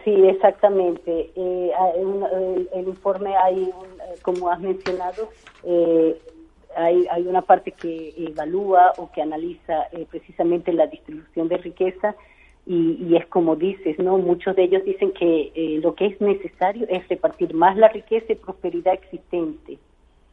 sí, 0.05 0.27
exactamente. 0.27 1.31
Eh, 1.35 1.73
el, 2.75 2.89
informe 2.89 3.37
hay, 3.37 3.65
eh, 3.65 4.15
como 4.23 4.51
has 4.51 4.61
mencionado, 4.61 5.31
eh, 5.65 6.17
hay, 6.77 7.07
hay 7.11 7.27
una 7.27 7.43
parte 7.43 7.73
que 7.73 8.15
evalúa 8.17 8.93
o 8.99 9.11
que 9.11 9.23
analiza 9.23 9.89
eh, 9.93 10.07
precisamente 10.09 10.73
la 10.73 10.87
distribución 10.87 11.49
de 11.49 11.57
riqueza 11.59 12.15
y, 12.69 13.07
y, 13.09 13.17
es 13.17 13.27
como 13.27 13.57
dices, 13.57 13.99
¿no? 13.99 14.19
Muchos 14.19 14.55
de 14.55 14.65
ellos 14.65 14.85
dicen 14.85 15.13
que 15.13 15.81
lo 15.83 15.95
que 15.95 16.07
es 16.07 16.21
necesario 16.21 16.87
es 16.89 17.09
repartir 17.09 17.55
más 17.55 17.77
la 17.77 17.89
riqueza 17.89 18.33
y 18.33 18.37
prosperidad 18.37 18.95
existente, 18.95 19.79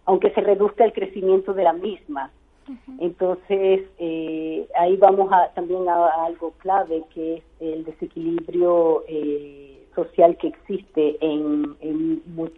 aunque 0.05 0.31
se 0.31 0.41
reduzca 0.41 0.83
el 0.83 0.93
crecimiento 0.93 1.53
de 1.53 1.63
la 1.63 1.73
misma. 1.73 2.31
Entonces, 2.99 3.81
eh, 3.99 4.67
ahí 4.79 4.97
vamos 4.97 5.31
a, 5.31 5.49
también 5.53 5.87
a, 5.87 6.25
algo 6.25 6.51
clave, 6.57 7.03
que 7.13 7.35
es 7.35 7.43
el 7.59 7.85
desequilibrio 7.85 9.03
eh, 9.07 9.85
social 9.93 10.35
que 10.37 10.47
existe 10.47 11.17
en, 11.21 11.75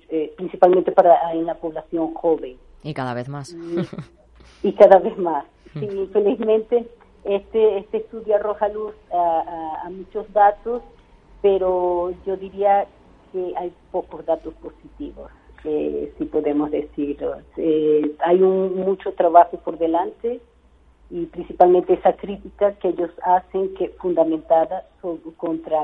eh, 0.09 0.33
principalmente 0.37 0.91
para 0.91 1.33
en 1.33 1.45
la 1.45 1.55
población 1.55 2.13
joven. 2.13 2.55
Y 2.83 2.93
cada 2.93 3.13
vez 3.13 3.27
más. 3.27 3.55
Y, 4.63 4.71
cada 4.79 4.99
vez 4.99 5.17
más. 5.17 5.45
Sí, 5.73 5.85
infelizmente, 5.85 6.87
este, 7.27 7.79
este 7.79 7.97
estudio 7.97 8.35
arroja 8.35 8.67
luz 8.69 8.93
a 9.11 9.89
muchos 9.89 10.31
datos, 10.33 10.81
pero 11.41 12.11
yo 12.25 12.37
diría 12.37 12.87
que 13.31 13.53
hay 13.57 13.71
pocos 13.91 14.25
datos 14.25 14.53
positivos 14.55 15.31
si 16.17 16.25
podemos 16.25 16.71
decirlo. 16.71 17.37
Eh, 17.57 18.15
hay 18.19 18.41
un, 18.41 18.75
mucho 18.75 19.13
trabajo 19.13 19.57
por 19.57 19.77
delante 19.77 20.39
y 21.09 21.25
principalmente 21.25 21.93
esa 21.93 22.13
crítica 22.13 22.73
que 22.73 22.89
ellos 22.89 23.11
hacen 23.23 23.73
que 23.75 23.89
fundamentada 23.99 24.85
contra 25.37 25.83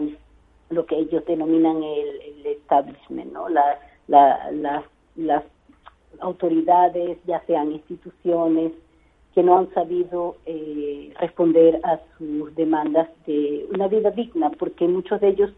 lo 0.70 0.86
que 0.86 0.98
ellos 0.98 1.26
denominan 1.26 1.82
el, 1.84 2.46
establishment, 2.46 3.32
¿no? 3.32 3.48
La, 3.50 3.80
la, 4.08 4.84
las 5.16 5.44
autoridades, 6.20 7.18
ya 7.26 7.42
sean 7.48 7.72
instituciones, 7.72 8.74
que 9.34 9.44
no 9.44 9.58
han 9.58 9.74
sabido 9.74 10.38
eh, 10.46 11.12
responder 11.20 11.80
a 11.84 12.00
sus 12.18 12.54
demandas 12.56 13.10
de 13.26 13.66
una 13.74 13.88
vida 13.88 14.12
digna, 14.12 14.52
porque 14.52 14.88
muchos 14.88 15.20
de 15.22 15.30
ellos 15.30 15.52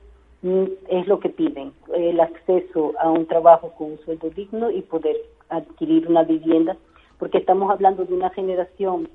mm, 0.44 0.64
es 0.90 1.08
lo 1.08 1.20
que 1.20 1.30
piden, 1.30 1.74
el 1.94 2.20
acceso 2.20 2.94
a 3.00 3.12
un 3.12 3.26
trabajo 3.26 3.74
con 3.78 3.92
un 3.92 4.00
sueldo 4.00 4.30
digno 4.30 4.72
y 4.72 4.82
poder 4.82 5.18
adquirir 5.50 6.08
una 6.08 6.24
vivienda, 6.24 6.78
porque 7.20 7.40
estamos 7.40 7.70
hablando 7.70 8.06
de 8.06 8.14
una 8.14 8.30
generación 8.30 9.10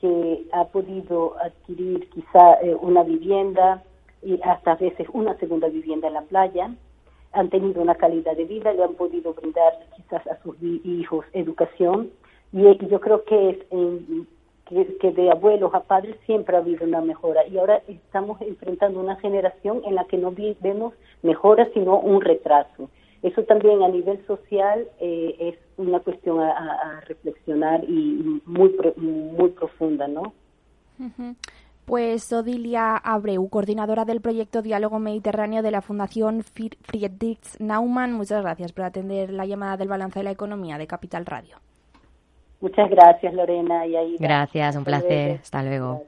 que 0.00 0.44
ha 0.52 0.64
podido 0.66 1.36
adquirir 1.42 2.08
quizá 2.10 2.54
eh, 2.62 2.74
una 2.74 3.02
vivienda 3.02 3.82
y 4.22 4.40
hasta 4.42 4.72
a 4.72 4.76
veces 4.76 5.08
una 5.12 5.36
segunda 5.38 5.68
vivienda 5.68 6.08
en 6.08 6.14
la 6.14 6.22
playa, 6.22 6.70
han 7.32 7.50
tenido 7.50 7.82
una 7.82 7.96
calidad 7.96 8.36
de 8.36 8.44
vida, 8.44 8.72
le 8.72 8.84
han 8.84 8.94
podido 8.94 9.34
brindar 9.34 9.72
quizás 9.96 10.24
a 10.28 10.40
sus 10.42 10.56
hijos 10.62 11.26
educación 11.32 12.10
y 12.54 12.86
yo 12.86 13.00
creo 13.00 13.24
que 13.24 13.50
es 13.50 13.58
que, 15.00 15.12
de 15.12 15.30
abuelos 15.30 15.74
a 15.74 15.80
padres 15.80 16.16
siempre 16.24 16.56
ha 16.56 16.60
habido 16.60 16.86
una 16.86 17.00
mejora 17.00 17.46
y 17.46 17.58
ahora 17.58 17.82
estamos 17.88 18.40
enfrentando 18.40 19.00
una 19.00 19.16
generación 19.16 19.82
en 19.84 19.96
la 19.96 20.04
que 20.04 20.16
no 20.16 20.32
vemos 20.60 20.94
mejora 21.22 21.68
sino 21.74 21.98
un 21.98 22.20
retraso. 22.20 22.88
Eso 23.22 23.42
también 23.44 23.82
a 23.82 23.88
nivel 23.88 24.24
social 24.26 24.86
eh, 25.00 25.34
es 25.40 25.58
una 25.78 26.00
cuestión 26.00 26.40
a, 26.40 27.00
reflexionar 27.06 27.82
y 27.84 28.40
muy 28.44 28.74
muy 28.96 29.50
profunda, 29.50 30.06
¿no? 30.06 30.32
Pues 31.86 32.32
Odilia 32.32 32.96
Abreu, 32.96 33.48
coordinadora 33.48 34.04
del 34.04 34.20
proyecto 34.20 34.62
Diálogo 34.62 34.98
Mediterráneo 35.00 35.62
de 35.62 35.70
la 35.70 35.82
Fundación 35.82 36.42
Friedrich 36.42 37.58
Naumann, 37.58 38.12
muchas 38.12 38.42
gracias 38.42 38.72
por 38.72 38.84
atender 38.84 39.30
la 39.30 39.44
llamada 39.44 39.76
del 39.76 39.88
balance 39.88 40.20
de 40.20 40.24
la 40.24 40.30
economía 40.30 40.78
de 40.78 40.86
Capital 40.86 41.26
Radio. 41.26 41.56
Muchas 42.64 42.88
gracias, 42.88 43.34
Lorena. 43.34 43.86
Y 43.86 44.16
Gracias, 44.16 44.74
un 44.74 44.84
placer. 44.84 45.38
Hasta 45.42 45.62
luego. 45.62 46.06